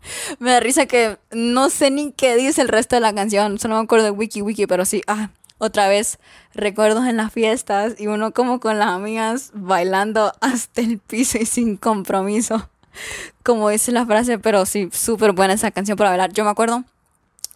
me 0.38 0.50
da 0.50 0.60
risa 0.60 0.86
que 0.86 1.18
no 1.30 1.70
sé 1.70 1.90
ni 1.90 2.12
qué 2.12 2.36
dice 2.36 2.60
el 2.62 2.68
resto 2.68 2.96
de 2.96 3.00
la 3.00 3.14
canción, 3.14 3.58
solo 3.58 3.76
me 3.76 3.82
acuerdo 3.82 4.06
de 4.06 4.10
Wiki 4.10 4.42
Wiki, 4.42 4.66
pero 4.66 4.84
sí, 4.84 5.02
ah, 5.06 5.30
otra 5.58 5.88
vez 5.88 6.18
recuerdos 6.54 7.06
en 7.06 7.16
las 7.16 7.32
fiestas 7.32 7.94
y 7.98 8.06
uno 8.06 8.32
como 8.32 8.60
con 8.60 8.78
las 8.78 8.88
amigas 8.88 9.50
bailando 9.54 10.32
hasta 10.40 10.80
el 10.80 10.98
piso 10.98 11.38
y 11.38 11.46
sin 11.46 11.76
compromiso, 11.76 12.68
como 13.42 13.68
dice 13.68 13.92
la 13.92 14.06
frase, 14.06 14.38
pero 14.38 14.66
sí, 14.66 14.88
súper 14.92 15.32
buena 15.32 15.54
esa 15.54 15.70
canción 15.70 15.96
para 15.96 16.10
bailar. 16.10 16.32
Yo 16.32 16.44
me 16.44 16.50
acuerdo 16.50 16.84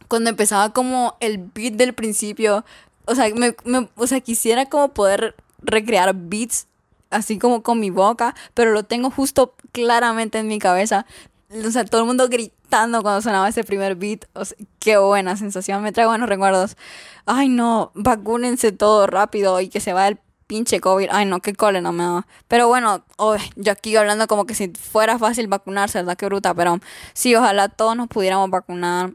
cuando 0.09 0.31
empezaba 0.31 0.72
como 0.72 1.16
el 1.20 1.38
beat 1.38 1.74
del 1.74 1.94
principio, 1.94 2.64
o 3.06 3.14
sea, 3.14 3.32
me, 3.34 3.54
o 3.96 4.06
sea, 4.06 4.20
quisiera 4.20 4.66
como 4.66 4.92
poder 4.92 5.34
recrear 5.62 6.14
beats 6.14 6.66
así 7.10 7.38
como 7.38 7.62
con 7.62 7.78
mi 7.78 7.90
boca, 7.90 8.34
pero 8.54 8.72
lo 8.72 8.84
tengo 8.84 9.10
justo 9.10 9.54
claramente 9.72 10.38
en 10.38 10.48
mi 10.48 10.58
cabeza. 10.58 11.06
O 11.64 11.70
sea, 11.70 11.84
todo 11.84 12.00
el 12.00 12.06
mundo 12.06 12.28
gritando 12.28 13.02
cuando 13.02 13.20
sonaba 13.20 13.48
ese 13.48 13.64
primer 13.64 13.94
beat. 13.94 14.24
O 14.32 14.44
sea, 14.44 14.56
qué 14.78 14.96
buena 14.96 15.36
sensación, 15.36 15.82
me 15.82 15.92
trae 15.92 16.06
buenos 16.06 16.28
recuerdos. 16.28 16.76
Ay, 17.26 17.48
no, 17.48 17.92
vacúnense 17.94 18.72
todo 18.72 19.06
rápido 19.06 19.60
y 19.60 19.68
que 19.68 19.80
se 19.80 19.92
vaya 19.92 20.08
el 20.08 20.18
pinche 20.46 20.80
COVID. 20.80 21.08
Ay, 21.12 21.26
no, 21.26 21.40
qué 21.40 21.54
cole 21.54 21.80
no 21.80 21.92
me 21.92 22.04
da. 22.04 22.26
Pero 22.48 22.68
bueno, 22.68 23.04
yo 23.56 23.72
aquí 23.72 23.94
hablando 23.96 24.26
como 24.26 24.46
que 24.46 24.54
si 24.54 24.68
fuera 24.68 25.18
fácil 25.18 25.46
vacunarse, 25.48 25.98
¿verdad? 25.98 26.16
Qué 26.16 26.26
bruta. 26.26 26.54
Pero 26.54 26.78
sí, 27.12 27.34
ojalá 27.34 27.68
todos 27.68 27.96
nos 27.96 28.08
pudiéramos 28.08 28.50
vacunar 28.50 29.12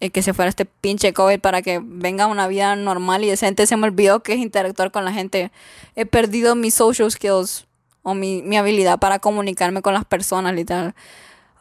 eh, 0.00 0.10
que 0.10 0.22
se 0.22 0.34
fuera 0.34 0.48
este 0.48 0.64
pinche 0.64 1.12
COVID 1.12 1.40
para 1.40 1.62
que 1.62 1.80
venga 1.82 2.26
una 2.26 2.48
vida 2.48 2.76
normal 2.76 3.24
y 3.24 3.28
decente. 3.28 3.66
Se 3.66 3.76
me 3.76 3.86
olvidó 3.86 4.22
que 4.22 4.34
es 4.34 4.38
interactuar 4.38 4.90
con 4.90 5.04
la 5.04 5.12
gente. 5.12 5.50
He 5.94 6.06
perdido 6.06 6.54
mis 6.54 6.74
social 6.74 7.10
skills 7.10 7.66
o 8.02 8.14
mi, 8.14 8.42
mi 8.42 8.56
habilidad 8.56 8.98
para 8.98 9.18
comunicarme 9.18 9.82
con 9.82 9.94
las 9.94 10.04
personas, 10.04 10.54
literal. 10.54 10.94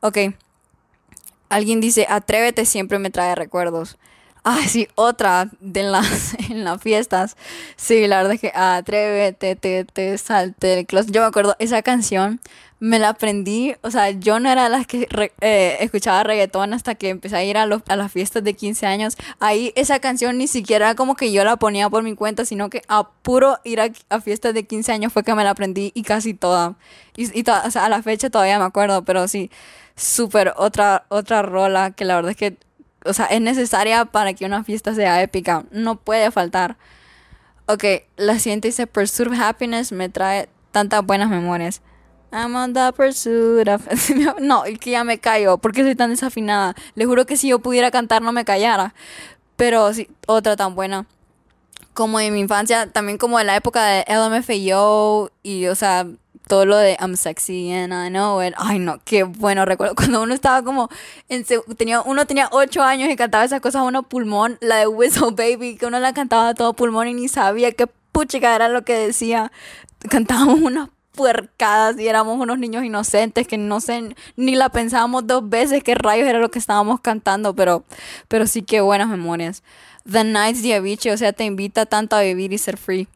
Ok. 0.02 0.17
Alguien 1.50 1.80
dice, 1.80 2.08
atrévete 2.10 2.65
siempre 2.65 3.00
me 3.00 3.12
trae 3.12 3.36
recuerdos. 3.36 3.98
Ah, 4.43 4.60
sí, 4.67 4.88
otra 4.95 5.49
de 5.62 5.84
las 5.84 6.34
en 6.49 6.63
las 6.63 6.82
fiestas. 6.82 7.38
Sí, 7.77 8.08
la 8.08 8.17
verdad 8.17 8.34
es 8.34 8.41
que 8.41 8.51
atrévete, 8.53 9.56
te, 9.56 9.86
te 9.86 10.17
salte 10.17 10.79
el 10.79 10.86
closet. 10.86 11.13
Yo 11.13 11.21
me 11.21 11.27
acuerdo, 11.27 11.56
esa 11.60 11.82
canción 11.82 12.41
me 12.84 12.99
la 12.99 13.10
aprendí, 13.10 13.75
o 13.82 13.91
sea, 13.91 14.10
yo 14.10 14.41
no 14.41 14.49
era 14.49 14.65
de 14.65 14.69
las 14.69 14.86
que 14.86 15.08
eh, 15.39 15.77
escuchaba 15.79 16.23
reggaetón 16.23 16.73
hasta 16.73 16.95
que 16.95 17.08
empecé 17.08 17.38
a 17.38 17.43
ir 17.45 17.58
a, 17.58 17.63
a 17.63 17.95
las 17.95 18.12
fiestas 18.12 18.43
de 18.43 18.56
15 18.56 18.86
años. 18.86 19.15
Ahí 19.39 19.71
esa 19.77 19.99
canción 19.99 20.38
ni 20.38 20.47
siquiera 20.47 20.93
como 20.93 21.15
que 21.15 21.32
yo 21.32 21.45
la 21.45 21.56
ponía 21.56 21.89
por 21.89 22.03
mi 22.03 22.13
cuenta, 22.13 22.43
sino 22.43 22.69
que 22.69 22.82
a 22.89 23.08
puro 23.21 23.58
ir 23.63 23.79
a, 23.79 24.19
fiestas 24.19 24.53
de 24.53 24.65
15 24.65 24.91
años 24.91 25.13
fue 25.13 25.23
que 25.23 25.34
me 25.34 25.45
la 25.45 25.51
aprendí 25.51 25.93
y 25.95 26.03
casi 26.03 26.34
toda. 26.34 26.75
Y, 27.15 27.39
y 27.39 27.43
o 27.49 27.71
sea, 27.71 27.86
a 27.86 27.89
la 27.89 28.03
fecha 28.03 28.29
todavía 28.29 28.60
me 28.60 28.65
acuerdo, 28.65 29.06
pero 29.06 29.29
sí, 29.29 29.49
súper 29.95 30.53
otra, 30.58 31.06
otra 31.08 31.41
rola 31.41 31.91
que 31.91 32.03
la 32.03 32.15
verdad 32.15 32.32
es 32.32 32.38
que, 32.38 32.58
o 33.06 33.13
sea, 33.13 33.26
es 33.26 33.42
necesaria 33.42 34.06
para 34.06 34.34
que 34.34 34.46
una 34.46 34.63
fiesta 34.63 34.94
sea 34.96 35.22
épica. 35.22 35.66
No 35.72 35.96
puede 35.96 36.32
faltar. 36.32 36.78
Ok, 37.66 37.84
la 38.18 38.39
siguiente 38.39 38.68
dice 38.68 38.88
Pursuit 38.88 39.30
of 39.30 39.39
Happiness 39.39 39.92
me 39.92 40.10
trae 40.10 40.50
tantas 40.72 41.06
buenas 41.06 41.30
memorias. 41.30 41.82
I'm 42.32 42.56
on 42.56 42.74
the 42.74 42.92
pursuit 42.94 43.68
of... 43.70 43.88
No, 44.42 44.63
que 44.63 44.92
ya 44.92 45.04
me 45.04 45.20
callo. 45.20 45.60
¿Por 45.60 45.72
qué 45.72 45.84
soy 45.84 45.96
tan 45.96 46.10
desafinada? 46.10 46.76
Le 46.96 47.06
juro 47.06 47.26
que 47.26 47.38
si 47.38 47.50
yo 47.50 47.60
pudiera 47.60 47.92
cantar 47.92 48.22
no 48.22 48.32
me 48.32 48.44
callara. 48.44 48.96
Pero 49.56 49.94
sí, 49.94 50.10
otra 50.26 50.56
tan 50.56 50.74
buena. 50.74 51.06
Como 51.94 52.18
de 52.18 52.32
mi 52.32 52.39
infancia, 52.39 52.92
también 52.92 53.20
como 53.20 53.38
de 53.38 53.44
la 53.44 53.56
época 53.56 53.86
de 53.86 54.06
LMFAO 54.08 55.30
y, 55.44 55.68
o 55.68 55.76
sea, 55.76 56.08
todo 56.47 56.65
lo 56.65 56.77
de 56.77 56.97
I'm 56.99 57.15
sexy 57.15 57.71
and 57.71 57.93
I 57.93 58.10
know 58.10 58.41
it. 58.41 58.53
Ay, 58.58 58.79
no, 58.79 58.99
qué 59.06 59.23
bueno. 59.23 59.65
Recuerdo 59.65 59.95
cuando 59.97 60.21
uno 60.21 60.34
estaba 60.34 60.63
como. 60.63 60.89
En, 61.29 61.45
tenía, 61.77 62.01
uno 62.01 62.25
tenía 62.25 62.49
8 62.51 62.82
años 62.84 63.10
y 63.10 63.15
cantaba 63.15 63.43
esas 63.43 63.62
cosas 63.62 63.82
a 63.82 63.84
uno 63.84 64.03
pulmón. 64.03 64.58
La 64.62 64.77
de 64.77 64.88
Whistle 64.88 65.32
Baby, 65.32 65.77
que 65.77 65.86
uno 65.86 65.99
la 65.99 66.13
cantaba 66.13 66.49
a 66.49 66.53
todo 66.53 66.73
pulmón 66.73 67.08
y 67.08 67.13
ni 67.13 67.27
sabía 67.27 67.71
qué 67.71 67.88
puchica 67.88 68.56
era 68.56 68.69
lo 68.69 68.84
que 68.84 68.97
decía. 68.97 69.51
Cantábamos 70.10 70.60
unas 70.62 70.89
puercadas 71.13 71.99
y 71.99 72.08
éramos 72.08 72.39
unos 72.39 72.58
niños 72.58 72.84
inocentes 72.84 73.47
que 73.47 73.58
no 73.58 73.79
sé, 73.79 74.15
ni 74.36 74.56
la 74.56 74.69
pensábamos 74.69 75.27
dos 75.27 75.47
veces 75.47 75.84
qué 75.84 75.95
rayos 75.95 76.27
era 76.27 76.39
lo 76.39 76.49
que 76.49 76.60
estábamos 76.60 76.99
cantando, 77.01 77.56
pero, 77.56 77.84
pero 78.27 78.47
sí 78.47 78.63
que 78.63 78.82
buenas 78.82 79.08
memorias. 79.08 79.63
The 80.12 80.23
Nights 80.23 80.63
de 80.63 81.13
o 81.13 81.17
sea, 81.17 81.32
te 81.32 81.45
invita 81.45 81.86
tanto 81.86 82.15
a 82.15 82.21
vivir 82.21 82.51
y 82.51 82.58
ser 82.58 82.77
free. 82.77 83.08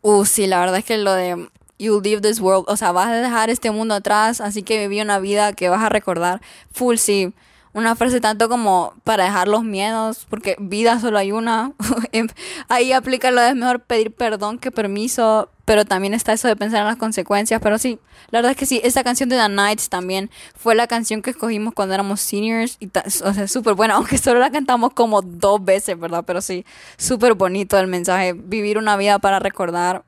Uh, 0.00 0.24
sí, 0.24 0.46
la 0.46 0.60
verdad 0.60 0.78
es 0.78 0.84
que 0.84 0.96
lo 0.96 1.12
de 1.12 1.48
You'll 1.78 2.02
leave 2.02 2.20
this 2.20 2.40
world, 2.40 2.64
o 2.68 2.76
sea, 2.76 2.92
vas 2.92 3.08
a 3.08 3.14
dejar 3.14 3.50
este 3.50 3.70
mundo 3.70 3.94
atrás, 3.94 4.40
así 4.40 4.62
que 4.62 4.78
viví 4.78 5.00
una 5.00 5.18
vida 5.18 5.52
que 5.52 5.68
vas 5.68 5.82
a 5.82 5.88
recordar. 5.88 6.40
Full, 6.72 6.96
sí 6.96 7.32
una 7.78 7.94
frase 7.94 8.20
tanto 8.20 8.48
como 8.48 8.94
para 9.04 9.24
dejar 9.24 9.48
los 9.48 9.64
miedos, 9.64 10.26
porque 10.28 10.56
vida 10.58 10.98
solo 11.00 11.18
hay 11.18 11.32
una. 11.32 11.72
Em, 12.12 12.28
ahí 12.68 12.92
aplica 12.92 13.30
lo 13.30 13.40
de 13.40 13.54
mejor 13.54 13.80
pedir 13.80 14.12
perdón 14.12 14.58
que 14.58 14.70
permiso, 14.70 15.50
pero 15.64 15.84
también 15.84 16.14
está 16.14 16.32
eso 16.32 16.48
de 16.48 16.56
pensar 16.56 16.80
en 16.80 16.86
las 16.86 16.96
consecuencias. 16.96 17.60
Pero 17.62 17.78
sí, 17.78 17.98
la 18.30 18.38
verdad 18.38 18.52
es 18.52 18.56
que 18.56 18.66
sí, 18.66 18.80
esta 18.82 19.04
canción 19.04 19.28
de 19.28 19.36
The 19.36 19.48
Nights 19.48 19.88
también 19.88 20.30
fue 20.56 20.74
la 20.74 20.86
canción 20.86 21.22
que 21.22 21.30
escogimos 21.30 21.74
cuando 21.74 21.94
éramos 21.94 22.20
seniors. 22.20 22.76
Y 22.80 22.90
o 23.24 23.34
sea, 23.34 23.46
súper 23.46 23.74
buena, 23.74 23.94
aunque 23.96 24.18
solo 24.18 24.40
la 24.40 24.50
cantamos 24.50 24.92
como 24.94 25.22
dos 25.22 25.64
veces, 25.64 25.98
¿verdad? 25.98 26.24
Pero 26.26 26.40
sí, 26.40 26.64
súper 26.96 27.34
bonito 27.34 27.78
el 27.78 27.86
mensaje. 27.86 28.32
Vivir 28.32 28.78
una 28.78 28.96
vida 28.96 29.18
para 29.18 29.38
recordar 29.38 30.04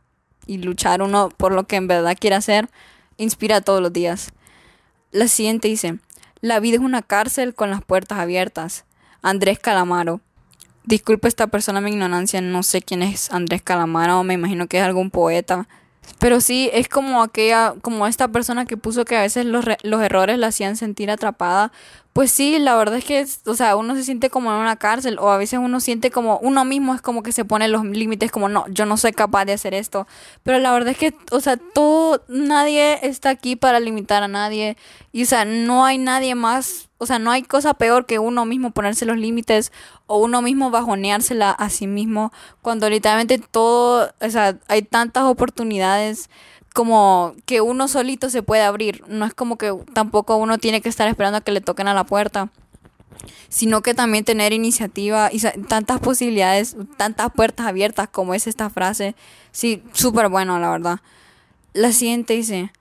y 0.47 0.59
luchar 0.59 1.03
uno 1.03 1.29
por 1.29 1.53
lo 1.53 1.65
que 1.67 1.77
en 1.77 1.87
verdad 1.87 2.17
quiere 2.19 2.37
hacer, 2.37 2.69
inspira 3.17 3.61
todos 3.61 3.81
los 3.81 3.93
días. 3.93 4.33
La 5.13 5.29
siguiente 5.29 5.69
dice. 5.69 5.99
La 6.41 6.59
vida 6.59 6.77
es 6.77 6.83
una 6.83 7.03
cárcel 7.03 7.55
con 7.55 7.69
las 7.71 7.85
puertas 7.85 8.19
abiertas. 8.19 8.85
Andrés 9.23 9.59
Calamaro. 9.59 10.21
Disculpe 10.85 11.29
esta 11.29 11.49
persona 11.49 11.83
mi 11.83 11.91
ignorancia, 11.91 12.41
no 12.41 12.63
sé 12.63 12.81
quién 12.81 13.03
es 13.03 13.31
Andrés 13.31 13.61
Calamaro, 13.61 14.25
me 14.25 14.35
imagino 14.35 14.67
que 14.67 14.79
es 14.79 14.85
algún 14.85 15.11
poeta. 15.11 15.69
Pero 16.19 16.41
sí, 16.41 16.71
es 16.73 16.89
como 16.89 17.23
aquella, 17.23 17.75
como 17.83 18.07
esta 18.07 18.29
persona 18.29 18.65
que 18.65 18.77
puso 18.77 19.05
que 19.05 19.17
a 19.17 19.21
veces 19.21 19.45
los, 19.45 19.65
los 19.83 20.03
errores 20.03 20.39
la 20.39 20.49
hacían 20.49 20.77
sentir 20.77 21.11
atrapada. 21.11 21.73
Pues 22.13 22.33
sí, 22.33 22.59
la 22.59 22.75
verdad 22.75 22.97
es 22.99 23.05
que, 23.05 23.25
o 23.47 23.55
sea, 23.55 23.77
uno 23.77 23.95
se 23.95 24.03
siente 24.03 24.31
como 24.31 24.51
en 24.51 24.59
una 24.59 24.75
cárcel 24.75 25.17
o 25.21 25.31
a 25.31 25.39
veces 25.39 25.61
uno 25.63 25.79
siente 25.79 26.11
como, 26.11 26.39
uno 26.39 26.65
mismo 26.65 26.93
es 26.93 27.01
como 27.01 27.23
que 27.23 27.31
se 27.31 27.45
pone 27.45 27.69
los 27.69 27.85
límites 27.85 28.33
como, 28.33 28.49
no, 28.49 28.67
yo 28.69 28.85
no 28.85 28.97
soy 28.97 29.13
capaz 29.13 29.45
de 29.45 29.53
hacer 29.53 29.75
esto. 29.75 30.09
Pero 30.43 30.59
la 30.59 30.73
verdad 30.73 30.91
es 30.91 30.99
que, 30.99 31.15
o 31.31 31.39
sea, 31.41 31.57
todo, 31.57 32.25
nadie 32.27 32.99
está 33.07 33.31
aquí 33.31 33.55
para 33.55 33.79
limitar 33.79 34.25
a 34.25 34.29
nadie. 34.29 34.77
Y, 35.13 35.23
o 35.23 35.27
sea, 35.27 35.45
no 35.45 35.85
hay 35.85 35.99
nadie 35.99 36.35
más, 36.35 36.89
o 36.99 37.07
sea, 37.07 37.21
no 37.21 37.31
hay 37.31 37.43
cosa 37.45 37.75
peor 37.75 38.07
que 38.07 38.19
uno 38.19 38.45
mismo 38.45 38.73
ponerse 38.73 39.07
los 39.07 39.17
límites 39.17 39.71
o 40.07 40.19
uno 40.19 40.43
mismo 40.43 40.71
bajoneársela 40.73 41.53
a 41.53 41.71
sí 41.71 41.87
mismo 41.87 42.33
cuando 42.61 42.91
literalmente 42.91 43.39
todo, 43.39 44.13
o 44.21 44.31
sea, 44.31 44.59
hay 44.67 44.83
tantas 44.83 45.25
oportunidades 45.25 46.29
como 46.81 47.35
que 47.45 47.61
uno 47.61 47.89
solito 47.89 48.31
se 48.31 48.43
puede 48.43 48.63
abrir. 48.63 49.05
No 49.07 49.27
es 49.27 49.35
como 49.35 49.59
que 49.59 49.71
tampoco 49.93 50.37
uno 50.37 50.57
tiene 50.57 50.81
que 50.81 50.89
estar 50.89 51.07
esperando 51.09 51.37
a 51.37 51.41
que 51.43 51.53
le 51.53 51.61
toquen 51.61 51.89
a 51.89 51.93
la 51.93 52.05
puerta. 52.05 52.49
Sino 53.51 53.83
que 53.83 53.93
también 53.93 54.25
tener 54.25 54.55
iniciativa 54.55 55.29
y 55.31 55.41
tantas 55.69 56.01
posibilidades, 56.01 56.79
tantas 56.97 57.33
puertas 57.35 57.67
abiertas 57.67 58.09
como 58.09 58.33
es 58.33 58.47
esta 58.47 58.71
frase. 58.71 59.15
Sí, 59.53 59.83
súper 59.93 60.31
bueno, 60.31 60.59
la 60.59 60.71
verdad. 60.71 61.01
La 61.75 61.93
siguiente 61.93 62.33
dice, 62.33 62.73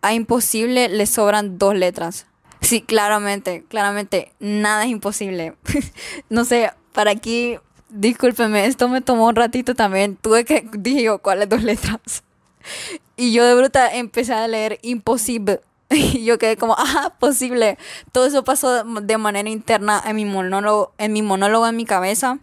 a 0.00 0.14
imposible 0.14 0.88
le 0.88 1.04
sobran 1.04 1.58
dos 1.58 1.74
letras. 1.74 2.24
Sí, 2.62 2.80
claramente, 2.80 3.66
claramente, 3.68 4.32
nada 4.40 4.84
es 4.84 4.90
imposible. 4.90 5.54
no 6.30 6.46
sé, 6.46 6.70
para 6.94 7.10
aquí, 7.10 7.58
discúlpeme, 7.90 8.64
esto 8.64 8.88
me 8.88 9.02
tomó 9.02 9.26
un 9.26 9.36
ratito 9.36 9.74
también. 9.74 10.16
Tuve 10.16 10.46
que, 10.46 10.66
dije 10.78 11.10
¿cuáles 11.20 11.50
dos 11.50 11.62
letras? 11.62 12.23
Y 13.16 13.32
yo 13.32 13.44
de 13.44 13.54
bruta 13.54 13.94
empecé 13.94 14.34
a 14.34 14.48
leer 14.48 14.78
imposible. 14.82 15.60
Y 15.90 16.24
yo 16.24 16.38
quedé 16.38 16.56
como, 16.56 16.74
ah, 16.76 17.14
posible. 17.20 17.78
Todo 18.12 18.26
eso 18.26 18.42
pasó 18.44 18.84
de 18.84 19.18
manera 19.18 19.48
interna 19.48 20.02
en 20.04 20.16
mi 20.16 20.24
monólogo, 20.24 20.92
en 20.98 21.12
mi 21.12 21.22
monólogo 21.22 21.66
en 21.66 21.76
mi 21.76 21.84
cabeza. 21.84 22.38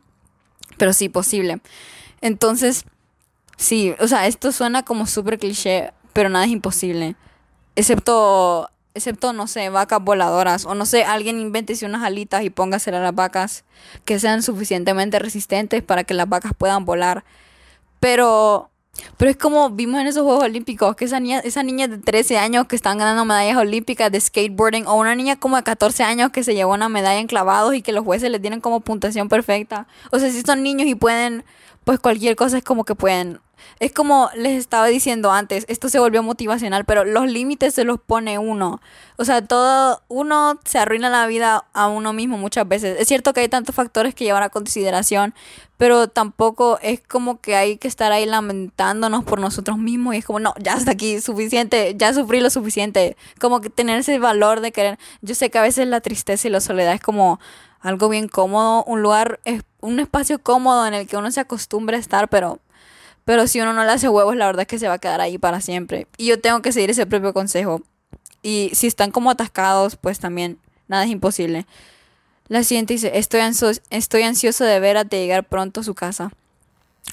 Pero 0.77 0.93
sí, 0.93 1.09
posible. 1.09 1.59
Entonces, 2.21 2.85
sí, 3.57 3.93
o 3.99 4.07
sea, 4.07 4.27
esto 4.27 4.51
suena 4.51 4.83
como 4.83 5.05
súper 5.05 5.37
cliché, 5.37 5.91
pero 6.13 6.29
nada 6.29 6.45
es 6.45 6.51
imposible. 6.51 7.15
Excepto, 7.75 8.69
excepto, 8.93 9.33
no 9.33 9.47
sé, 9.47 9.69
vacas 9.69 10.01
voladoras. 10.01 10.65
O 10.65 10.75
no 10.75 10.85
sé, 10.85 11.03
alguien 11.03 11.39
invente 11.39 11.73
unas 11.85 12.03
alitas 12.03 12.43
y 12.43 12.49
póngase 12.49 12.91
a 12.91 12.99
las 12.99 13.15
vacas 13.15 13.65
que 14.05 14.19
sean 14.19 14.43
suficientemente 14.43 15.19
resistentes 15.19 15.83
para 15.83 16.03
que 16.03 16.13
las 16.13 16.29
vacas 16.29 16.53
puedan 16.57 16.85
volar. 16.85 17.23
Pero 17.99 18.70
pero 19.17 19.31
es 19.31 19.37
como 19.37 19.69
vimos 19.69 20.01
en 20.01 20.07
esos 20.07 20.23
Juegos 20.23 20.43
Olímpicos, 20.43 20.95
que 20.95 21.05
esa 21.05 21.19
niña, 21.19 21.39
esa 21.39 21.63
niña 21.63 21.87
de 21.87 21.97
13 21.97 22.37
años 22.37 22.67
que 22.67 22.75
están 22.75 22.97
ganando 22.97 23.23
medallas 23.25 23.57
olímpicas 23.57 24.11
de 24.11 24.19
skateboarding, 24.19 24.87
o 24.87 24.95
una 24.95 25.15
niña 25.15 25.37
como 25.37 25.55
de 25.55 25.63
14 25.63 26.03
años 26.03 26.31
que 26.31 26.43
se 26.43 26.53
llevó 26.53 26.73
una 26.73 26.89
medalla 26.89 27.19
en 27.19 27.27
clavados 27.27 27.73
y 27.75 27.81
que 27.81 27.91
los 27.91 28.03
jueces 28.03 28.29
le 28.31 28.39
tienen 28.39 28.61
como 28.61 28.81
puntuación 28.81 29.29
perfecta. 29.29 29.87
O 30.11 30.19
sea, 30.19 30.29
si 30.29 30.41
son 30.41 30.63
niños 30.63 30.87
y 30.87 30.95
pueden, 30.95 31.43
pues 31.83 31.99
cualquier 31.99 32.35
cosa 32.35 32.57
es 32.57 32.63
como 32.63 32.83
que 32.85 32.95
pueden 32.95 33.39
es 33.79 33.91
como 33.91 34.29
les 34.35 34.59
estaba 34.59 34.87
diciendo 34.87 35.31
antes, 35.31 35.65
esto 35.67 35.89
se 35.89 35.99
volvió 35.99 36.23
motivacional, 36.23 36.85
pero 36.85 37.03
los 37.03 37.27
límites 37.27 37.73
se 37.73 37.83
los 37.83 37.99
pone 37.99 38.37
uno. 38.37 38.81
O 39.17 39.25
sea, 39.25 39.41
todo 39.41 40.01
uno 40.07 40.59
se 40.65 40.79
arruina 40.79 41.09
la 41.09 41.25
vida 41.27 41.65
a 41.73 41.87
uno 41.87 42.13
mismo 42.13 42.37
muchas 42.37 42.67
veces. 42.67 42.99
Es 42.99 43.07
cierto 43.07 43.33
que 43.33 43.41
hay 43.41 43.49
tantos 43.49 43.75
factores 43.75 44.15
que 44.15 44.23
llevar 44.23 44.43
a 44.43 44.49
consideración, 44.49 45.33
pero 45.77 46.07
tampoco 46.07 46.79
es 46.81 47.01
como 47.01 47.41
que 47.41 47.55
hay 47.55 47.77
que 47.77 47.87
estar 47.87 48.11
ahí 48.11 48.25
lamentándonos 48.25 49.23
por 49.23 49.39
nosotros 49.39 49.77
mismos 49.77 50.15
y 50.15 50.19
es 50.19 50.25
como, 50.25 50.39
no, 50.39 50.53
ya 50.59 50.73
hasta 50.73 50.91
aquí, 50.91 51.21
suficiente, 51.21 51.95
ya 51.97 52.13
sufrí 52.13 52.39
lo 52.39 52.49
suficiente. 52.49 53.17
Como 53.39 53.61
que 53.61 53.69
tener 53.69 53.99
ese 53.99 54.19
valor 54.19 54.61
de 54.61 54.71
querer. 54.71 54.99
Yo 55.21 55.35
sé 55.35 55.49
que 55.49 55.57
a 55.57 55.63
veces 55.63 55.87
la 55.87 56.01
tristeza 56.01 56.47
y 56.47 56.51
la 56.51 56.61
soledad 56.61 56.93
es 56.93 57.01
como 57.01 57.39
algo 57.81 58.09
bien 58.09 58.27
cómodo, 58.27 58.83
un 58.85 59.01
lugar, 59.01 59.39
un 59.81 59.99
espacio 59.99 60.39
cómodo 60.39 60.85
en 60.87 60.93
el 60.93 61.07
que 61.07 61.17
uno 61.17 61.31
se 61.31 61.39
acostumbra 61.39 61.97
a 61.97 61.99
estar, 61.99 62.29
pero 62.29 62.59
pero 63.25 63.47
si 63.47 63.61
uno 63.61 63.73
no 63.73 63.83
le 63.83 63.91
hace 63.91 64.09
huevos, 64.09 64.35
la 64.35 64.47
verdad 64.47 64.63
es 64.63 64.67
que 64.67 64.79
se 64.79 64.87
va 64.87 64.95
a 64.95 64.99
quedar 64.99 65.21
ahí 65.21 65.37
para 65.37 65.61
siempre. 65.61 66.07
Y 66.17 66.25
yo 66.25 66.41
tengo 66.41 66.61
que 66.61 66.71
seguir 66.71 66.89
ese 66.89 67.05
propio 67.05 67.33
consejo. 67.33 67.81
Y 68.41 68.71
si 68.73 68.87
están 68.87 69.11
como 69.11 69.29
atascados, 69.29 69.95
pues 69.95 70.19
también 70.19 70.57
nada 70.87 71.05
es 71.05 71.11
imposible. 71.11 71.65
La 72.47 72.63
siguiente 72.63 72.93
dice, 72.93 73.11
estoy, 73.17 73.41
ansioso, 73.41 73.79
estoy 73.89 74.23
ansioso 74.23 74.65
de 74.65 74.79
ver 74.79 74.97
a 74.97 75.05
te 75.05 75.17
llegar 75.21 75.45
pronto 75.45 75.81
a 75.81 75.83
su 75.83 75.93
casa. 75.93 76.31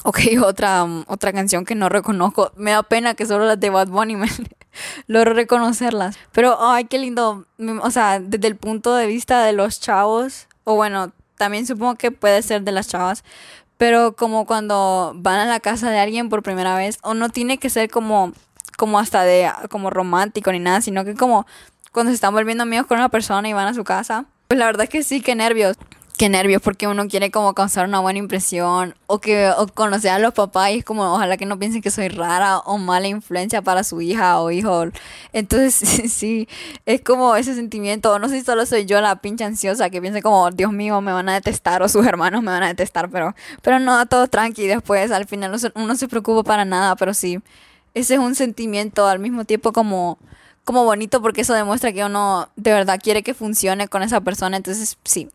Ok, 0.02 0.20
otra, 0.44 0.84
otra 1.06 1.32
canción 1.32 1.64
que 1.64 1.74
no 1.74 1.88
reconozco. 1.88 2.52
Me 2.56 2.72
da 2.72 2.82
pena 2.82 3.14
que 3.14 3.26
solo 3.26 3.44
las 3.44 3.60
de 3.60 3.70
Bad 3.70 3.88
Bunny 3.88 4.16
me 4.16 4.28
logro 5.06 5.34
reconocerlas. 5.34 6.16
Pero, 6.32 6.56
ay, 6.60 6.86
qué 6.86 6.98
lindo. 6.98 7.46
O 7.82 7.90
sea, 7.90 8.18
desde 8.18 8.48
el 8.48 8.56
punto 8.56 8.96
de 8.96 9.06
vista 9.06 9.44
de 9.44 9.52
los 9.52 9.78
chavos, 9.78 10.47
o 10.68 10.74
bueno, 10.74 11.12
también 11.38 11.66
supongo 11.66 11.94
que 11.94 12.10
puede 12.10 12.42
ser 12.42 12.60
de 12.60 12.72
las 12.72 12.88
chavas, 12.88 13.24
pero 13.78 14.14
como 14.14 14.44
cuando 14.44 15.14
van 15.16 15.40
a 15.40 15.46
la 15.46 15.60
casa 15.60 15.90
de 15.90 15.98
alguien 15.98 16.28
por 16.28 16.42
primera 16.42 16.76
vez, 16.76 16.98
o 17.02 17.14
no 17.14 17.30
tiene 17.30 17.56
que 17.56 17.70
ser 17.70 17.88
como, 17.88 18.34
como 18.76 18.98
hasta 18.98 19.22
de, 19.22 19.50
como 19.70 19.88
romántico 19.88 20.52
ni 20.52 20.58
nada, 20.58 20.82
sino 20.82 21.06
que 21.06 21.14
como 21.14 21.46
cuando 21.90 22.10
se 22.10 22.16
están 22.16 22.34
volviendo 22.34 22.64
amigos 22.64 22.86
con 22.86 22.98
una 22.98 23.08
persona 23.08 23.48
y 23.48 23.54
van 23.54 23.66
a 23.66 23.72
su 23.72 23.82
casa, 23.82 24.26
pues 24.46 24.58
la 24.58 24.66
verdad 24.66 24.84
es 24.84 24.90
que 24.90 25.02
sí, 25.02 25.22
qué 25.22 25.34
nervios 25.34 25.78
qué 26.18 26.28
nervios 26.28 26.60
porque 26.60 26.88
uno 26.88 27.06
quiere 27.06 27.30
como 27.30 27.54
causar 27.54 27.86
una 27.86 28.00
buena 28.00 28.18
impresión 28.18 28.96
o 29.06 29.20
que 29.20 29.50
o 29.56 29.68
conocer 29.68 30.10
a 30.10 30.18
los 30.18 30.34
papás 30.34 30.72
y 30.72 30.78
es 30.78 30.84
como 30.84 31.04
ojalá 31.14 31.36
que 31.36 31.46
no 31.46 31.58
piensen 31.60 31.80
que 31.80 31.92
soy 31.92 32.08
rara 32.08 32.58
o 32.58 32.76
mala 32.76 33.06
influencia 33.06 33.62
para 33.62 33.84
su 33.84 34.00
hija 34.00 34.40
o 34.40 34.50
hijo. 34.50 34.86
Entonces 35.32 36.12
sí, 36.12 36.48
es 36.86 37.02
como 37.02 37.36
ese 37.36 37.54
sentimiento, 37.54 38.18
no 38.18 38.28
sé 38.28 38.40
si 38.40 38.44
solo 38.44 38.66
soy 38.66 38.84
yo 38.84 39.00
la 39.00 39.16
pinche 39.16 39.44
ansiosa 39.44 39.90
que 39.90 40.00
piense 40.02 40.20
como 40.20 40.50
Dios 40.50 40.72
mío 40.72 41.00
me 41.00 41.12
van 41.12 41.28
a 41.28 41.34
detestar 41.34 41.82
o 41.82 41.88
sus 41.88 42.04
hermanos 42.04 42.42
me 42.42 42.50
van 42.50 42.64
a 42.64 42.68
detestar, 42.68 43.08
pero 43.10 43.34
pero 43.62 43.78
no, 43.78 44.04
todo 44.06 44.26
tranqui 44.26 44.66
después 44.66 45.12
al 45.12 45.26
final 45.26 45.52
uno 45.74 45.86
no 45.86 45.94
se 45.94 46.08
preocupa 46.08 46.42
para 46.42 46.64
nada, 46.64 46.96
pero 46.96 47.14
sí, 47.14 47.38
ese 47.94 48.14
es 48.14 48.20
un 48.20 48.34
sentimiento 48.34 49.06
al 49.06 49.20
mismo 49.20 49.44
tiempo 49.44 49.72
como 49.72 50.18
como 50.64 50.84
bonito 50.84 51.22
porque 51.22 51.42
eso 51.42 51.54
demuestra 51.54 51.92
que 51.92 52.04
uno 52.04 52.48
de 52.56 52.72
verdad 52.72 52.98
quiere 53.02 53.22
que 53.22 53.34
funcione 53.34 53.88
con 53.88 54.02
esa 54.02 54.20
persona, 54.20 54.56
entonces 54.56 54.98
sí. 55.04 55.28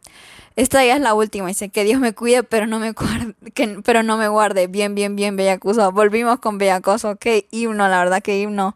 Esta 0.55 0.85
ya 0.85 0.95
es 0.95 1.01
la 1.01 1.13
última. 1.13 1.47
Dice 1.47 1.69
que 1.69 1.83
Dios 1.83 1.99
me 1.99 2.13
cuide, 2.13 2.43
pero 2.43 2.67
no 2.67 2.79
me 2.79 2.91
guarde. 2.91 3.35
Que, 3.53 3.79
pero 3.83 4.03
no 4.03 4.17
me 4.17 4.27
guarde. 4.27 4.67
Bien, 4.67 4.95
bien, 4.95 5.15
bien, 5.15 5.35
Bellacuso. 5.35 5.91
Volvimos 5.91 6.39
con 6.39 6.57
Bellacoso. 6.57 7.15
Qué 7.15 7.47
himno, 7.51 7.87
la 7.87 7.99
verdad, 7.99 8.21
qué 8.21 8.39
himno. 8.39 8.75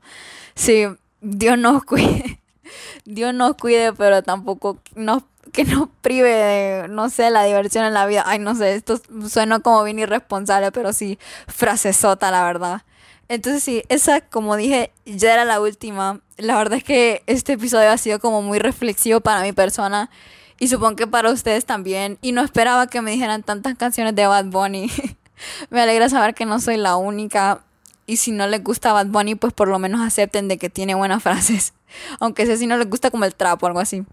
Sí, 0.55 0.85
Dios 1.21 1.57
nos 1.57 1.83
cuide. 1.83 2.39
Dios 3.05 3.33
nos 3.33 3.55
cuide, 3.55 3.93
pero 3.93 4.23
tampoco 4.23 4.79
nos, 4.95 5.23
que 5.53 5.63
nos 5.65 5.89
prive 6.01 6.29
de, 6.29 6.87
no 6.89 7.09
sé, 7.09 7.29
la 7.29 7.43
diversión 7.43 7.85
en 7.85 7.93
la 7.93 8.05
vida. 8.05 8.23
Ay, 8.25 8.39
no 8.39 8.55
sé, 8.55 8.75
esto 8.75 8.99
suena 9.29 9.59
como 9.59 9.83
bien 9.83 9.99
irresponsable, 9.99 10.71
pero 10.71 10.93
sí, 10.93 11.19
frasesota, 11.47 12.31
la 12.31 12.43
verdad. 12.43 12.81
Entonces 13.29 13.63
sí, 13.63 13.83
esa, 13.89 14.21
como 14.21 14.55
dije, 14.55 14.91
ya 15.05 15.33
era 15.33 15.45
la 15.45 15.59
última. 15.59 16.21
La 16.37 16.57
verdad 16.57 16.77
es 16.77 16.83
que 16.83 17.23
este 17.27 17.53
episodio 17.53 17.91
ha 17.91 17.97
sido 17.97 18.19
como 18.19 18.41
muy 18.41 18.59
reflexivo 18.59 19.19
para 19.21 19.41
mi 19.41 19.51
persona. 19.51 20.09
Y 20.59 20.67
supongo 20.67 20.95
que 20.95 21.07
para 21.07 21.31
ustedes 21.31 21.65
también. 21.65 22.17
Y 22.21 22.31
no 22.31 22.41
esperaba 22.41 22.87
que 22.87 23.01
me 23.01 23.11
dijeran 23.11 23.43
tantas 23.43 23.75
canciones 23.75 24.15
de 24.15 24.27
Bad 24.27 24.45
Bunny. 24.45 24.91
me 25.69 25.81
alegra 25.81 26.09
saber 26.09 26.33
que 26.33 26.45
no 26.45 26.59
soy 26.59 26.77
la 26.77 26.95
única. 26.95 27.61
Y 28.05 28.17
si 28.17 28.31
no 28.31 28.47
les 28.47 28.63
gusta 28.63 28.93
Bad 28.93 29.07
Bunny, 29.07 29.35
pues 29.35 29.53
por 29.53 29.67
lo 29.67 29.79
menos 29.79 30.01
acepten 30.01 30.47
de 30.47 30.57
que 30.57 30.69
tiene 30.69 30.95
buenas 30.95 31.21
frases. 31.23 31.73
Aunque 32.19 32.45
sé 32.45 32.57
si 32.57 32.67
no 32.67 32.77
les 32.77 32.89
gusta 32.89 33.11
como 33.11 33.25
el 33.25 33.35
trap 33.35 33.61
o 33.61 33.67
algo 33.67 33.79
así. 33.79 34.03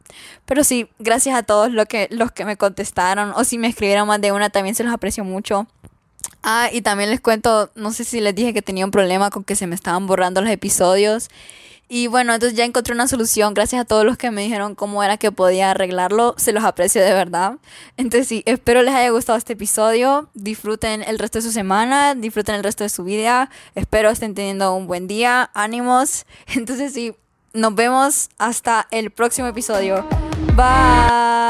Pero 0.45 0.65
sí, 0.65 0.89
gracias 0.99 1.37
a 1.37 1.43
todos 1.43 1.73
los 1.73 1.87
que, 1.87 2.09
los 2.11 2.33
que 2.33 2.45
me 2.45 2.57
contestaron. 2.57 3.33
O 3.37 3.45
si 3.45 3.59
me 3.59 3.69
escribieron 3.69 4.09
más 4.09 4.21
de 4.21 4.33
una, 4.33 4.51
también 4.51 4.75
se 4.75 4.85
los 4.85 4.93
aprecio 4.93 5.25
mucho. 5.25 5.67
Ah, 6.43 6.69
y 6.73 6.83
también 6.83 7.11
les 7.11 7.21
cuento, 7.21 7.71
no 7.75 7.91
sé 7.93 8.05
si 8.05 8.21
les 8.21 8.35
dije 8.35 8.53
que 8.53 8.63
tenía 8.63 8.85
un 8.85 8.91
problema 8.91 9.31
con 9.31 9.45
que 9.45 9.57
se 9.57 9.67
me 9.67 9.75
estaban 9.75 10.07
borrando 10.07 10.43
los 10.43 10.51
episodios. 10.51 11.31
Y 11.89 12.07
bueno, 12.07 12.35
entonces 12.35 12.57
ya 12.57 12.65
encontré 12.65 12.95
una 12.95 13.07
solución 13.07 13.55
gracias 13.55 13.83
a 13.83 13.85
todos 13.85 14.05
los 14.05 14.17
que 14.17 14.31
me 14.31 14.43
dijeron 14.43 14.75
cómo 14.75 15.03
era 15.03 15.17
que 15.17 15.31
podía 15.33 15.71
arreglarlo. 15.71 16.35
Se 16.39 16.53
los 16.53 16.65
aprecio 16.65 17.03
de 17.03 17.13
verdad. 17.13 17.59
Entonces 17.97 18.27
sí, 18.27 18.43
espero 18.47 18.83
les 18.83 18.95
haya 18.95 19.11
gustado 19.11 19.37
este 19.39 19.53
episodio. 19.53 20.29
Disfruten 20.35 21.03
el 21.03 21.19
resto 21.19 21.39
de 21.39 21.43
su 21.43 21.53
semana, 21.53 22.15
disfruten 22.15 22.55
el 22.55 22.65
resto 22.65 22.85
de 22.85 22.91
su 22.91 23.05
vida. 23.05 23.51
Espero 23.75 24.11
estén 24.11 24.35
teniendo 24.35 24.75
un 24.75 24.87
buen 24.87 25.07
día. 25.07 25.51
Ánimos. 25.55 26.27
Entonces 26.55 26.93
sí, 26.95 27.15
nos 27.53 27.75
vemos 27.75 28.31
hasta 28.39 28.89
el 28.91 29.11
próximo 29.11 29.49
episodio. 29.49 30.07
Bye. 30.57 31.44